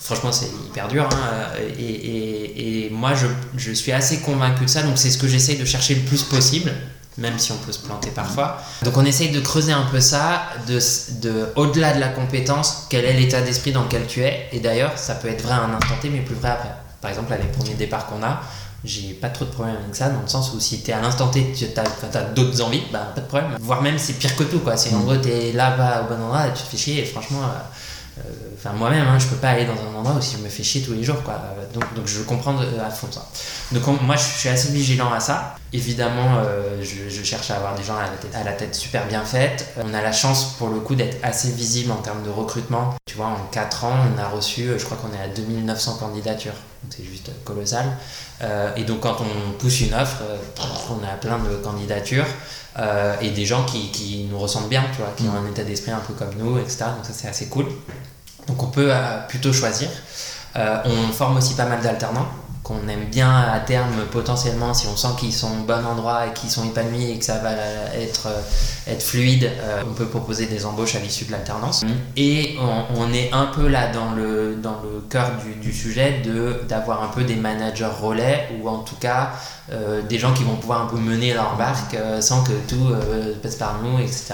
Franchement, 0.00 0.32
c'est 0.32 0.48
hyper 0.66 0.88
dur. 0.88 1.08
Hein. 1.12 1.58
Et, 1.78 1.82
et, 1.82 2.86
et, 2.86 2.90
moi, 2.90 3.14
je, 3.14 3.26
je 3.56 3.72
suis 3.72 3.92
assez 3.92 4.18
convaincu 4.20 4.64
de 4.64 4.70
ça, 4.70 4.82
donc 4.82 4.96
c'est 4.96 5.10
ce 5.10 5.18
que 5.18 5.28
j'essaye 5.28 5.58
de 5.58 5.64
chercher 5.64 5.94
le 5.94 6.00
plus 6.00 6.22
possible 6.22 6.72
même 7.18 7.38
si 7.38 7.52
on 7.52 7.56
peut 7.56 7.72
se 7.72 7.80
planter 7.80 8.10
parfois. 8.10 8.58
Donc 8.82 8.96
on 8.96 9.04
essaye 9.04 9.30
de 9.30 9.40
creuser 9.40 9.72
un 9.72 9.84
peu 9.90 10.00
ça, 10.00 10.42
de, 10.66 10.78
de 11.20 11.48
au-delà 11.56 11.92
de 11.92 12.00
la 12.00 12.08
compétence, 12.08 12.86
quel 12.88 13.04
est 13.04 13.12
l'état 13.12 13.42
d'esprit 13.42 13.72
dans 13.72 13.82
lequel 13.82 14.06
tu 14.06 14.22
es. 14.22 14.48
Et 14.52 14.60
d'ailleurs, 14.60 14.96
ça 14.96 15.16
peut 15.16 15.28
être 15.28 15.42
vrai 15.42 15.54
à 15.54 15.62
un 15.62 15.74
instant 15.74 15.96
T, 16.00 16.08
mais 16.08 16.20
plus 16.20 16.36
vrai 16.36 16.50
après. 16.50 16.72
Par 17.00 17.10
exemple, 17.10 17.32
à 17.32 17.36
les 17.36 17.48
premiers 17.48 17.74
départs 17.74 18.06
qu'on 18.06 18.22
a, 18.22 18.40
j'ai 18.84 19.12
pas 19.14 19.28
trop 19.28 19.44
de 19.44 19.50
problème 19.50 19.76
avec 19.82 19.94
ça, 19.94 20.08
dans 20.08 20.22
le 20.22 20.28
sens 20.28 20.52
où 20.54 20.60
si 20.60 20.82
tu 20.82 20.90
es 20.90 20.94
à 20.94 21.00
l'instant 21.00 21.28
T, 21.28 21.52
tu 21.52 21.66
as, 21.76 22.20
d'autres 22.34 22.62
envies, 22.62 22.82
bah 22.92 23.12
pas 23.14 23.20
de 23.20 23.26
problème. 23.26 23.50
Voire 23.60 23.82
même 23.82 23.98
c'est 23.98 24.14
pire 24.14 24.34
que 24.36 24.44
tout, 24.44 24.60
quoi. 24.60 24.76
Si 24.76 24.94
en 24.94 24.98
mm. 24.98 25.04
gros 25.04 25.16
tu 25.16 25.28
es 25.28 25.52
là, 25.52 25.76
bas 25.76 26.02
au 26.02 26.14
bon 26.14 26.22
endroit, 26.22 26.48
tu 26.50 26.62
te 26.62 26.68
fais 26.68 26.76
chier, 26.76 27.02
et 27.02 27.04
franchement. 27.04 27.40
Euh, 28.18 28.28
euh, 28.28 28.54
enfin, 28.56 28.72
moi-même, 28.72 29.06
hein, 29.06 29.18
je 29.18 29.26
peux 29.26 29.36
pas 29.36 29.50
aller 29.50 29.64
dans 29.64 29.72
un 29.72 29.98
endroit 29.98 30.16
où 30.16 30.20
si 30.20 30.36
je 30.36 30.42
me 30.42 30.48
fais 30.48 30.62
chier 30.62 30.82
tous 30.82 30.92
les 30.92 31.02
jours, 31.02 31.22
quoi. 31.22 31.40
Donc, 31.74 31.94
donc 31.94 32.06
je 32.06 32.20
comprends 32.22 32.56
à 32.58 32.90
fond 32.90 33.08
ça. 33.10 33.26
Donc, 33.72 34.02
moi, 34.02 34.16
je 34.16 34.22
suis 34.22 34.48
assez 34.48 34.72
vigilant 34.72 35.12
à 35.12 35.20
ça. 35.20 35.56
Évidemment, 35.72 36.38
euh, 36.44 36.82
je, 36.82 37.22
cherche 37.22 37.50
à 37.50 37.56
avoir 37.56 37.74
des 37.74 37.82
gens 37.82 37.96
à 37.96 38.02
la, 38.02 38.08
tête, 38.08 38.34
à 38.34 38.44
la, 38.44 38.52
tête, 38.52 38.74
super 38.74 39.06
bien 39.06 39.22
faite. 39.22 39.74
On 39.76 39.92
a 39.94 40.02
la 40.02 40.12
chance, 40.12 40.54
pour 40.58 40.68
le 40.68 40.80
coup, 40.80 40.94
d'être 40.94 41.18
assez 41.22 41.50
visible 41.50 41.92
en 41.92 41.96
termes 41.96 42.22
de 42.22 42.30
recrutement. 42.30 42.94
Tu 43.06 43.16
vois, 43.16 43.26
en 43.26 43.46
4 43.52 43.84
ans, 43.84 43.96
on 44.14 44.18
a 44.18 44.28
reçu, 44.28 44.70
je 44.76 44.84
crois 44.84 44.96
qu'on 44.96 45.12
est 45.12 45.22
à 45.22 45.28
2900 45.28 45.98
candidatures. 45.98 46.54
C'est 46.90 47.04
juste 47.04 47.30
colossal. 47.44 47.86
Euh, 48.42 48.74
et 48.76 48.84
donc, 48.84 49.00
quand 49.00 49.16
on 49.20 49.52
pousse 49.52 49.80
une 49.80 49.94
offre, 49.94 50.22
on 50.90 51.04
a 51.04 51.16
plein 51.16 51.38
de 51.38 51.56
candidatures. 51.56 52.26
et 53.20 53.30
des 53.30 53.44
gens 53.44 53.64
qui, 53.64 53.90
qui, 53.90 54.28
nous 54.30 54.38
ressentent 54.38 54.68
bien, 54.68 54.84
tu 54.92 54.98
vois, 54.98 55.12
qui 55.16 55.24
ont 55.24 55.34
un 55.34 55.50
état 55.50 55.64
d'esprit 55.64 55.90
un 55.90 56.00
peu 56.00 56.14
comme 56.14 56.34
nous, 56.38 56.58
etc. 56.58 56.84
Donc 56.96 57.04
ça 57.04 57.12
c'est 57.12 57.28
assez 57.28 57.46
cool. 57.46 57.66
Donc 58.48 58.62
on 58.62 58.66
peut 58.66 58.88
euh, 58.90 59.20
plutôt 59.28 59.52
choisir. 59.52 59.88
Euh, 60.56 60.78
on 60.84 61.12
forme 61.12 61.36
aussi 61.36 61.54
pas 61.54 61.66
mal 61.66 61.80
d'alternants 61.80 62.26
qu'on 62.68 62.86
aime 62.88 63.06
bien 63.10 63.34
à 63.34 63.58
terme 63.60 64.04
potentiellement 64.12 64.74
si 64.74 64.86
on 64.86 64.96
sent 64.96 65.08
qu'ils 65.18 65.32
sont 65.32 65.48
au 65.48 65.64
bon 65.64 65.86
endroit 65.86 66.26
et 66.26 66.34
qu'ils 66.34 66.50
sont 66.50 66.66
épanouis 66.66 67.10
et 67.10 67.18
que 67.18 67.24
ça 67.24 67.38
va 67.38 67.52
être, 67.94 68.26
euh, 68.26 68.92
être 68.92 69.02
fluide, 69.02 69.50
on 69.88 69.94
peut 69.94 70.06
proposer 70.06 70.46
des 70.46 70.66
embauches 70.66 70.94
à 70.94 70.98
l'issue 70.98 71.24
de 71.24 71.32
l'alternance. 71.32 71.82
Mmh. 71.82 71.88
Et 72.16 72.58
on, 72.94 73.12
est 73.12 73.32
un 73.32 73.46
peu 73.46 73.66
là 73.66 73.90
dans 73.90 74.12
le, 74.12 74.56
dans 74.56 74.82
le 74.82 75.00
cœur 75.08 75.30
du, 75.42 75.54
du 75.54 75.72
sujet 75.72 76.20
d'avoir 76.68 77.02
un 77.02 77.08
peu 77.08 77.24
des 77.24 77.36
managers 77.36 77.88
relais 78.00 78.48
ou 78.60 78.68
en 78.68 78.80
tout 78.80 78.96
cas 78.96 79.30
euh, 79.70 80.00
des 80.00 80.18
gens 80.18 80.32
qui 80.32 80.44
vont 80.44 80.56
pouvoir 80.56 80.80
un 80.80 80.86
peu 80.86 80.96
mener 80.96 81.34
leur 81.34 81.56
barque 81.56 81.92
euh, 81.92 82.22
sans 82.22 82.42
que 82.42 82.52
tout 82.66 82.88
euh, 82.90 83.34
passe 83.42 83.56
par 83.56 83.82
nous, 83.82 83.98
etc. 83.98 84.32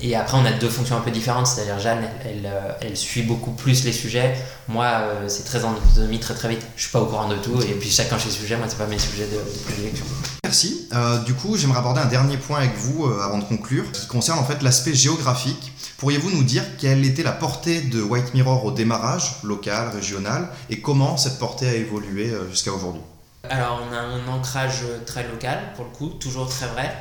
Et 0.00 0.16
après, 0.16 0.38
on 0.38 0.44
a 0.46 0.52
deux 0.52 0.70
fonctions 0.70 0.96
un 0.96 1.00
peu 1.00 1.10
différentes, 1.10 1.46
c'est-à-dire 1.46 1.78
Jeanne, 1.78 2.02
elle, 2.24 2.50
elle, 2.80 2.96
suit 2.96 3.22
beaucoup 3.22 3.50
plus 3.50 3.84
les 3.84 3.92
sujets. 3.92 4.34
Moi, 4.68 5.02
c'est 5.26 5.44
très 5.44 5.64
en 5.64 5.72
autonomie, 5.72 6.18
très 6.18 6.32
très 6.32 6.48
vite. 6.48 6.62
Je 6.76 6.82
suis 6.82 6.92
pas 6.92 7.00
au 7.00 7.06
courant 7.06 7.28
de 7.28 7.36
tout, 7.36 7.60
et 7.60 7.74
puis 7.74 7.90
chacun 7.90 8.18
chez 8.18 8.30
sujets, 8.30 8.56
moi, 8.56 8.66
c'est 8.68 8.78
pas 8.78 8.86
mes 8.86 8.98
sujets 8.98 9.26
de, 9.26 9.36
de 9.36 9.64
prédilection. 9.64 10.06
Merci. 10.42 10.88
du 11.26 11.34
coup, 11.34 11.56
j'aimerais 11.56 11.80
aborder 11.80 12.00
un 12.00 12.06
dernier 12.06 12.38
point 12.38 12.60
avec 12.60 12.74
vous 12.76 13.04
avant 13.04 13.38
de 13.38 13.44
conclure, 13.44 13.92
qui 13.92 14.06
concerne 14.06 14.38
en 14.38 14.44
fait 14.44 14.62
l'aspect 14.62 14.94
géographique. 14.94 15.72
Pourriez-vous 15.98 16.30
nous 16.30 16.44
dire 16.44 16.64
quelle 16.78 17.04
était 17.04 17.24
la 17.24 17.32
portée 17.32 17.82
de 17.82 18.00
White 18.00 18.32
Mirror 18.32 18.64
au 18.64 18.70
démarrage, 18.70 19.36
local, 19.42 19.90
régional, 19.90 20.48
et 20.70 20.80
comment 20.80 21.18
cette 21.18 21.38
portée 21.38 21.68
a 21.68 21.74
évolué 21.74 22.32
jusqu'à 22.50 22.72
aujourd'hui? 22.72 23.02
Alors 23.50 23.80
on 23.88 23.94
a 23.94 23.98
un 23.98 24.28
ancrage 24.28 24.84
très 25.06 25.26
local 25.26 25.58
pour 25.74 25.84
le 25.84 25.90
coup, 25.90 26.08
toujours 26.20 26.48
très 26.48 26.66
vrai. 26.68 26.94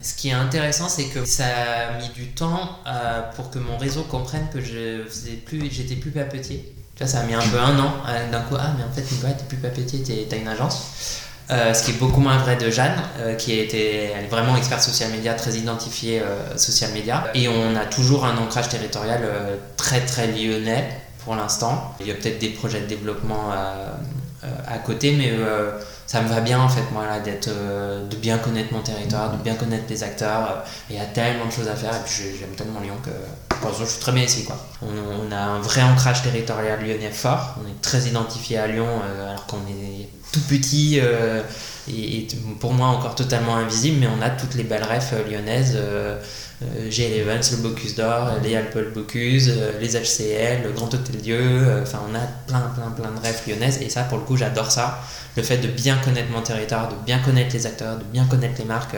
Ce 0.00 0.14
qui 0.14 0.28
est 0.28 0.32
intéressant 0.32 0.88
c'est 0.88 1.06
que 1.06 1.24
ça 1.24 1.44
a 1.44 1.98
mis 1.98 2.08
du 2.10 2.28
temps 2.28 2.78
euh, 2.86 3.22
pour 3.34 3.50
que 3.50 3.58
mon 3.58 3.76
réseau 3.76 4.02
comprenne 4.02 4.46
que 4.52 4.60
je 4.60 5.04
faisais 5.08 5.32
plus, 5.32 5.68
j'étais 5.70 5.96
plus 5.96 6.12
papetier. 6.12 6.72
Tu 6.94 7.02
vois, 7.02 7.12
ça 7.12 7.20
a 7.20 7.22
mis 7.24 7.34
un 7.34 7.40
peu 7.40 7.58
un 7.58 7.78
an 7.78 7.92
euh, 8.08 8.30
d'un 8.30 8.40
coup. 8.42 8.54
Ah 8.58 8.72
mais 8.78 8.84
en 8.84 8.92
fait 8.92 9.02
Nicolas 9.12 9.32
t'es 9.32 9.44
plus 9.44 9.58
papetier, 9.58 10.26
t'as 10.28 10.36
une 10.36 10.48
agence. 10.48 11.20
Euh, 11.50 11.74
ce 11.74 11.84
qui 11.84 11.90
est 11.92 11.94
beaucoup 11.94 12.20
moins 12.20 12.38
vrai 12.38 12.56
de 12.56 12.70
Jeanne, 12.70 12.96
qui 13.38 13.52
été 13.52 14.10
elle 14.16 14.24
est 14.24 14.28
vraiment 14.28 14.56
experte 14.56 14.82
social 14.82 15.10
media, 15.10 15.34
très 15.34 15.54
identifiée 15.54 16.22
social 16.56 16.92
media. 16.92 17.24
Et 17.34 17.48
on 17.48 17.76
a 17.76 17.84
toujours 17.84 18.24
un 18.24 18.36
ancrage 18.38 18.68
territorial 18.68 19.22
très 19.76 20.00
très 20.00 20.28
lyonnais 20.28 20.88
pour 21.24 21.36
l'instant. 21.36 21.94
Il 22.00 22.06
y 22.06 22.10
a 22.10 22.14
peut-être 22.14 22.38
des 22.38 22.48
projets 22.48 22.80
de 22.80 22.86
développement 22.86 23.52
euh, 24.46 24.48
à 24.66 24.78
côté, 24.78 25.12
mais 25.12 25.30
euh, 25.32 25.72
ça 26.06 26.22
me 26.22 26.28
va 26.28 26.40
bien 26.40 26.60
en 26.60 26.68
fait, 26.68 26.84
moi, 26.92 27.04
là, 27.06 27.20
d'être, 27.20 27.48
euh, 27.48 28.06
de 28.06 28.16
bien 28.16 28.38
connaître 28.38 28.72
mon 28.72 28.80
territoire, 28.80 29.32
de 29.32 29.42
bien 29.42 29.54
connaître 29.54 29.84
les 29.88 30.02
acteurs. 30.02 30.64
Il 30.88 30.96
y 30.96 30.98
a 30.98 31.04
tellement 31.04 31.46
de 31.46 31.50
choses 31.50 31.68
à 31.68 31.74
faire 31.74 31.94
et 31.94 32.04
puis 32.04 32.36
j'aime 32.38 32.54
tellement 32.56 32.80
Lyon 32.80 32.96
que 33.02 33.10
pour 33.56 33.70
l'instant, 33.70 33.84
je 33.84 33.90
suis 33.90 34.00
très 34.00 34.12
bien 34.12 34.22
ici. 34.22 34.44
Quoi. 34.44 34.56
On, 34.82 35.32
a 35.32 35.36
un 35.36 35.60
vrai 35.60 35.82
ancrage 35.82 36.22
territorial 36.22 36.80
lyonnais 36.80 37.10
fort. 37.10 37.56
On 37.62 37.68
est 37.68 37.80
très 37.82 38.02
identifié 38.02 38.58
à 38.58 38.66
Lyon 38.66 38.86
alors 39.20 39.46
qu'on 39.46 39.58
est 39.68 40.08
tout 40.32 40.40
petit 40.48 41.00
et, 41.88 42.28
pour 42.60 42.72
moi 42.72 42.88
encore 42.88 43.14
totalement 43.14 43.56
invisible, 43.56 43.98
mais 44.00 44.08
on 44.08 44.22
a 44.22 44.30
toutes 44.30 44.54
les 44.54 44.64
belles 44.64 44.84
refs 44.84 45.14
lyonnaises. 45.30 45.78
Euh, 46.62 46.86
j'ai 46.88 47.18
Evans, 47.18 47.42
le 47.50 47.56
Bocuse 47.58 47.96
d'Or, 47.96 48.30
les 48.42 48.56
Alpes 48.56 48.76
le 48.76 48.90
Bocuse, 48.90 49.52
euh, 49.54 49.78
les 49.78 49.90
HCL, 49.90 50.62
le 50.62 50.70
Grand 50.72 50.86
Hôtel 50.86 51.20
Dieu, 51.20 51.38
euh, 51.38 51.82
enfin 51.82 52.00
on 52.10 52.14
a 52.14 52.20
plein 52.46 52.70
plein 52.74 52.90
plein 52.92 53.10
de 53.10 53.20
rêves 53.20 53.42
lyonnaises 53.46 53.82
et 53.82 53.90
ça 53.90 54.04
pour 54.04 54.16
le 54.16 54.24
coup 54.24 54.38
j'adore 54.38 54.70
ça, 54.70 55.00
le 55.36 55.42
fait 55.42 55.58
de 55.58 55.68
bien 55.68 55.98
connaître 55.98 56.30
mon 56.30 56.40
territoire, 56.40 56.88
de 56.88 56.94
bien 57.04 57.18
connaître 57.18 57.52
les 57.52 57.66
acteurs, 57.66 57.98
de 57.98 58.04
bien 58.04 58.24
connaître 58.24 58.54
les 58.58 58.64
marques, 58.64 58.96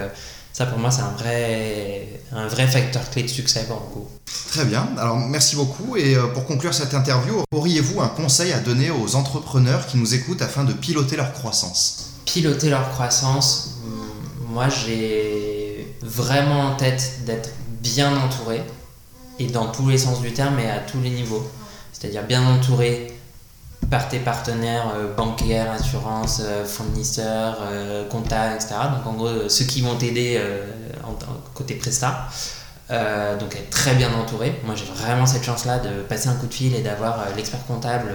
ça 0.53 0.67
pour 0.67 0.79
moi 0.79 0.91
c'est 0.91 1.03
un 1.03 1.13
vrai, 1.17 2.21
un 2.33 2.49
vrai 2.49 2.67
facteur 2.67 3.09
clé 3.11 3.23
de 3.23 3.29
succès 3.29 3.65
pour 3.65 3.77
le 3.77 3.95
coup. 3.95 4.09
Très 4.49 4.65
bien, 4.65 4.89
alors 4.99 5.17
merci 5.17 5.57
beaucoup 5.57 5.97
et 5.97 6.17
pour 6.35 6.47
conclure 6.47 6.75
cette 6.75 6.95
interview, 6.95 7.43
auriez-vous 7.53 8.01
un 8.01 8.09
conseil 8.09 8.53
à 8.53 8.59
donner 8.59 8.91
aux 8.91 9.15
entrepreneurs 9.15 9.87
qui 9.87 9.97
nous 9.99 10.15
écoutent 10.15 10.43
afin 10.43 10.65
de 10.65 10.73
piloter 10.73 11.17
leur 11.17 11.33
croissance? 11.33 12.15
Piloter 12.25 12.71
leur 12.71 12.91
croissance, 12.91 13.79
hmm, 13.85 14.53
moi 14.53 14.69
j'ai 14.69 15.95
vraiment 16.03 16.61
en 16.61 16.77
tête 16.77 17.25
d'être 17.27 17.51
bien 17.81 18.17
entouré, 18.17 18.63
et 19.39 19.47
dans 19.47 19.69
tous 19.69 19.89
les 19.89 19.99
sens 19.99 20.21
du 20.21 20.33
terme 20.33 20.59
et 20.59 20.69
à 20.69 20.79
tous 20.79 21.01
les 21.01 21.11
niveaux. 21.11 21.49
C'est-à-dire 21.93 22.25
bien 22.25 22.45
entouré 22.45 23.18
par 23.91 24.09
tes 24.09 24.19
partenaires 24.19 24.93
euh, 24.95 25.15
bancaires, 25.15 25.71
assurances, 25.71 26.43
euh, 26.45 26.65
fournisseurs, 26.65 27.59
euh, 27.63 28.07
comptables, 28.09 28.57
etc. 28.57 28.75
Donc 28.97 29.07
en 29.13 29.17
gros, 29.17 29.49
ceux 29.49 29.65
qui 29.65 29.81
vont 29.81 29.97
t'aider 29.97 30.41
en, 31.05 31.17
côté 31.55 31.75
Presta. 31.75 32.29
donc 33.41 33.55
être 33.55 33.71
très 33.71 33.95
bien 33.95 34.11
entouré. 34.15 34.61
Moi 34.65 34.75
j'ai 34.75 34.85
vraiment 34.85 35.27
cette 35.27 35.45
chance-là 35.45 35.79
de 35.79 36.03
passer 36.03 36.29
un 36.29 36.35
coup 36.35 36.47
de 36.47 36.55
fil 36.55 36.75
et 36.75 36.83
d'avoir 36.83 37.27
l'expert 37.37 37.65
comptable 37.67 38.11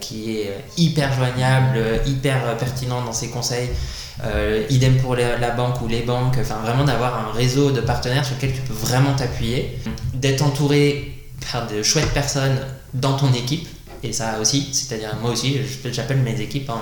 qui 0.00 0.38
est 0.38 0.64
hyper 0.76 1.12
joignable, 1.12 1.78
hyper 2.06 2.56
pertinent 2.56 3.02
dans 3.02 3.12
ses 3.12 3.28
conseils, 3.28 3.70
euh, 4.24 4.64
idem 4.70 4.98
pour 4.98 5.16
la 5.16 5.50
banque 5.50 5.80
ou 5.80 5.88
les 5.88 6.02
banques, 6.02 6.36
enfin 6.38 6.56
vraiment 6.62 6.84
d'avoir 6.84 7.28
un 7.28 7.32
réseau 7.32 7.72
de 7.72 7.80
partenaires 7.80 8.24
sur 8.24 8.36
lequel 8.36 8.52
tu 8.52 8.60
peux 8.60 8.74
vraiment 8.74 9.14
t'appuyer, 9.14 9.78
d'être 10.14 10.42
entouré 10.42 11.12
par 11.50 11.66
de 11.66 11.82
chouettes 11.82 12.12
personnes 12.12 12.58
dans 12.94 13.16
ton 13.16 13.32
équipe. 13.32 13.66
Et 14.04 14.12
ça 14.12 14.40
aussi, 14.40 14.68
c'est-à-dire 14.72 15.14
moi 15.20 15.30
aussi, 15.30 15.60
j'appelle 15.92 16.18
mes 16.18 16.40
équipes 16.40 16.68
hein, 16.70 16.80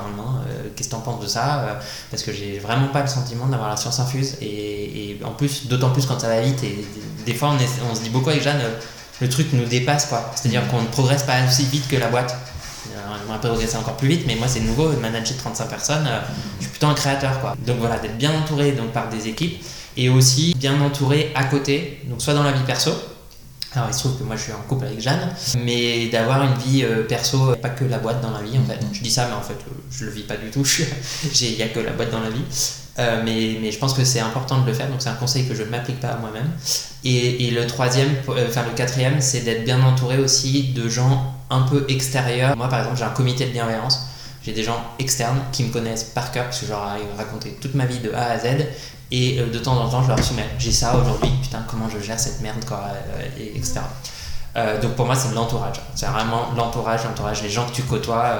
euh, 0.48 0.68
qu'est-ce 0.74 0.88
que 0.88 0.94
t'en 0.94 1.00
penses 1.00 1.22
de 1.22 1.28
ça 1.28 1.60
euh, 1.60 1.74
Parce 2.10 2.22
que 2.22 2.32
j'ai 2.32 2.58
vraiment 2.58 2.88
pas 2.88 3.02
le 3.02 3.08
sentiment 3.08 3.46
d'avoir 3.46 3.68
la 3.68 3.76
science 3.76 4.00
infuse. 4.00 4.36
Et, 4.40 5.18
en 5.24 5.32
plus, 5.32 5.66
d'autant 5.66 5.90
plus 5.90 6.06
quand 6.06 6.18
ça 6.18 6.28
va 6.28 6.40
vite 6.40 6.62
et 6.64 6.84
des 7.26 7.34
fois, 7.34 7.54
on, 7.90 7.94
se 7.94 8.00
dit 8.00 8.08
beaucoup 8.08 8.30
avec 8.30 8.42
Jeanne, 8.42 8.60
le 9.20 9.28
truc 9.28 9.48
nous 9.52 9.66
dépasse, 9.66 10.06
quoi. 10.06 10.30
C'est-à-dire 10.34 10.66
qu'on 10.68 10.80
ne 10.80 10.86
progresse 10.86 11.24
pas 11.24 11.44
aussi 11.46 11.64
vite 11.64 11.86
que 11.88 11.96
la 11.96 12.08
boîte. 12.08 12.36
On 13.28 13.32
va 13.32 13.38
progresser 13.38 13.76
encore 13.76 13.96
plus 13.96 14.08
vite, 14.08 14.24
mais 14.26 14.34
moi, 14.34 14.48
c'est 14.48 14.60
nouveau, 14.60 14.88
manager 15.00 15.36
35 15.36 15.68
personnes, 15.68 16.08
je 16.58 16.64
suis 16.64 16.70
plutôt 16.70 16.86
un 16.86 16.94
créateur, 16.94 17.40
quoi. 17.40 17.54
Donc 17.64 17.78
voilà, 17.78 17.98
d'être 17.98 18.16
bien 18.16 18.32
entouré 18.32 18.72
donc, 18.72 18.92
par 18.92 19.08
des 19.08 19.28
équipes 19.28 19.62
et 19.96 20.08
aussi 20.08 20.54
bien 20.56 20.80
entouré 20.80 21.30
à 21.34 21.44
côté, 21.44 22.00
donc 22.04 22.22
soit 22.22 22.34
dans 22.34 22.42
la 22.42 22.52
vie 22.52 22.62
perso, 22.64 22.92
alors 23.72 23.88
il 23.88 23.94
se 23.94 24.00
trouve 24.00 24.18
que 24.18 24.24
moi 24.24 24.34
je 24.36 24.42
suis 24.42 24.52
en 24.52 24.62
couple 24.68 24.86
avec 24.86 25.00
Jeanne, 25.00 25.32
mais 25.64 26.08
d'avoir 26.08 26.42
une 26.42 26.54
vie 26.54 26.82
euh, 26.82 27.04
perso, 27.04 27.54
pas 27.62 27.68
que 27.68 27.84
la 27.84 27.98
boîte 27.98 28.20
dans 28.20 28.32
la 28.32 28.42
vie 28.42 28.58
en 28.58 28.64
fait. 28.64 28.80
Je 28.92 29.00
dis 29.00 29.10
ça, 29.10 29.26
mais 29.28 29.34
en 29.34 29.42
fait 29.42 29.56
je 29.90 30.04
le 30.06 30.10
vis 30.10 30.22
pas 30.22 30.36
du 30.36 30.50
tout, 30.50 30.64
il 31.40 31.56
n'y 31.56 31.62
a 31.62 31.68
que 31.68 31.78
la 31.78 31.92
boîte 31.92 32.10
dans 32.10 32.20
la 32.20 32.30
vie. 32.30 32.42
Euh, 32.98 33.22
mais, 33.24 33.58
mais, 33.62 33.70
je 33.70 33.78
pense 33.78 33.94
que 33.94 34.04
c'est 34.04 34.18
important 34.18 34.60
de 34.60 34.66
le 34.66 34.74
faire, 34.74 34.88
donc 34.88 35.00
c'est 35.00 35.08
un 35.08 35.14
conseil 35.14 35.46
que 35.46 35.54
je 35.54 35.62
ne 35.62 35.68
m'applique 35.68 36.00
pas 36.00 36.08
à 36.08 36.16
moi-même. 36.16 36.50
Et, 37.04 37.46
et, 37.46 37.50
le 37.52 37.64
troisième, 37.66 38.08
euh, 38.28 38.48
enfin 38.48 38.64
le 38.68 38.74
quatrième, 38.74 39.20
c'est 39.20 39.40
d'être 39.40 39.64
bien 39.64 39.80
entouré 39.82 40.18
aussi 40.18 40.72
de 40.74 40.88
gens 40.88 41.34
un 41.48 41.62
peu 41.62 41.86
extérieurs. 41.88 42.56
Moi 42.56 42.68
par 42.68 42.80
exemple 42.80 42.98
j'ai 42.98 43.04
un 43.04 43.10
comité 43.10 43.46
de 43.46 43.52
bienveillance, 43.52 44.00
j'ai 44.42 44.52
des 44.52 44.62
gens 44.62 44.80
externes 44.98 45.40
qui 45.52 45.64
me 45.64 45.72
connaissent 45.72 46.04
par 46.04 46.32
cœur 46.32 46.44
parce 46.44 46.60
que 46.60 46.66
je 46.66 46.70
leur 46.70 46.82
ai 46.96 47.16
raconté 47.16 47.58
toute 47.60 47.74
ma 47.74 47.86
vie 47.86 47.98
de 47.98 48.12
A 48.12 48.30
à 48.30 48.38
Z 48.38 48.46
et 49.10 49.40
euh, 49.40 49.50
de 49.50 49.58
temps 49.58 49.76
en 49.76 49.88
temps, 49.88 50.02
je 50.02 50.08
leur 50.08 50.22
soumets. 50.22 50.48
J'ai 50.58 50.72
ça 50.72 50.96
aujourd'hui, 50.96 51.30
putain, 51.42 51.64
comment 51.68 51.88
je 51.88 51.98
gère 51.98 52.18
cette 52.18 52.40
merde, 52.40 52.64
quoi, 52.64 52.84
euh, 52.94 53.22
et, 53.38 53.56
etc. 53.56 53.80
Euh, 54.56 54.80
donc 54.80 54.94
pour 54.94 55.06
moi, 55.06 55.14
c'est 55.14 55.32
l'entourage. 55.34 55.80
C'est 55.94 56.06
vraiment 56.06 56.52
l'entourage, 56.56 57.04
l'entourage, 57.04 57.42
les 57.42 57.50
gens 57.50 57.66
que 57.66 57.72
tu 57.72 57.82
côtoies. 57.82 58.36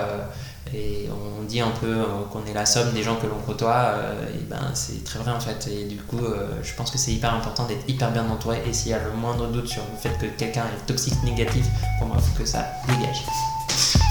et 0.73 1.09
on 1.11 1.43
dit 1.45 1.61
un 1.61 1.71
peu 1.71 2.05
qu'on 2.33 2.45
est 2.47 2.55
la 2.55 2.67
somme 2.67 2.93
des 2.93 3.03
gens 3.03 3.17
que 3.17 3.27
l'on 3.27 3.39
côtoie. 3.47 3.95
et 4.35 4.45
ben, 4.45 4.71
c'est 4.75 5.03
très 5.05 5.19
vrai 5.19 5.33
en 5.33 5.41
fait. 5.41 5.69
Et 5.69 5.85
du 5.85 5.97
coup, 5.97 6.21
je 6.63 6.75
pense 6.75 6.91
que 6.91 6.99
c'est 6.99 7.13
hyper 7.13 7.35
important 7.35 7.67
d'être 7.67 7.89
hyper 7.89 8.11
bien 8.11 8.29
entouré. 8.29 8.63
Et 8.69 8.73
s'il 8.73 8.91
y 8.91 8.95
a 8.95 8.99
le 8.99 9.13
moindre 9.13 9.47
doute 9.49 9.69
sur 9.69 9.83
le 9.83 9.99
fait 9.99 10.17
que 10.19 10.27
quelqu'un 10.37 10.65
est 10.65 10.87
toxique, 10.87 11.15
négatif, 11.25 11.67
pour 11.99 12.09
moi, 12.09 12.17
il 12.19 12.25
faut 12.25 12.43
que 12.43 12.49
ça 12.49 12.67
dégage. 12.89 13.25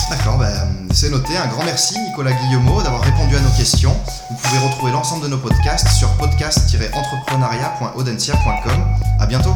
D'accord, 0.09 0.39
ben, 0.39 0.67
c'est 0.91 1.09
noté. 1.09 1.37
Un 1.37 1.47
grand 1.47 1.63
merci 1.63 1.97
Nicolas 1.99 2.33
Guillemot 2.33 2.81
d'avoir 2.81 3.01
répondu 3.01 3.35
à 3.35 3.39
nos 3.39 3.51
questions. 3.51 3.95
Vous 4.29 4.37
pouvez 4.37 4.57
retrouver 4.59 4.91
l'ensemble 4.91 5.23
de 5.23 5.29
nos 5.29 5.37
podcasts 5.37 5.87
sur 5.89 6.09
podcast-entrepreneuriat.audencia.com. 6.17 8.85
À 9.19 9.25
bientôt 9.27 9.53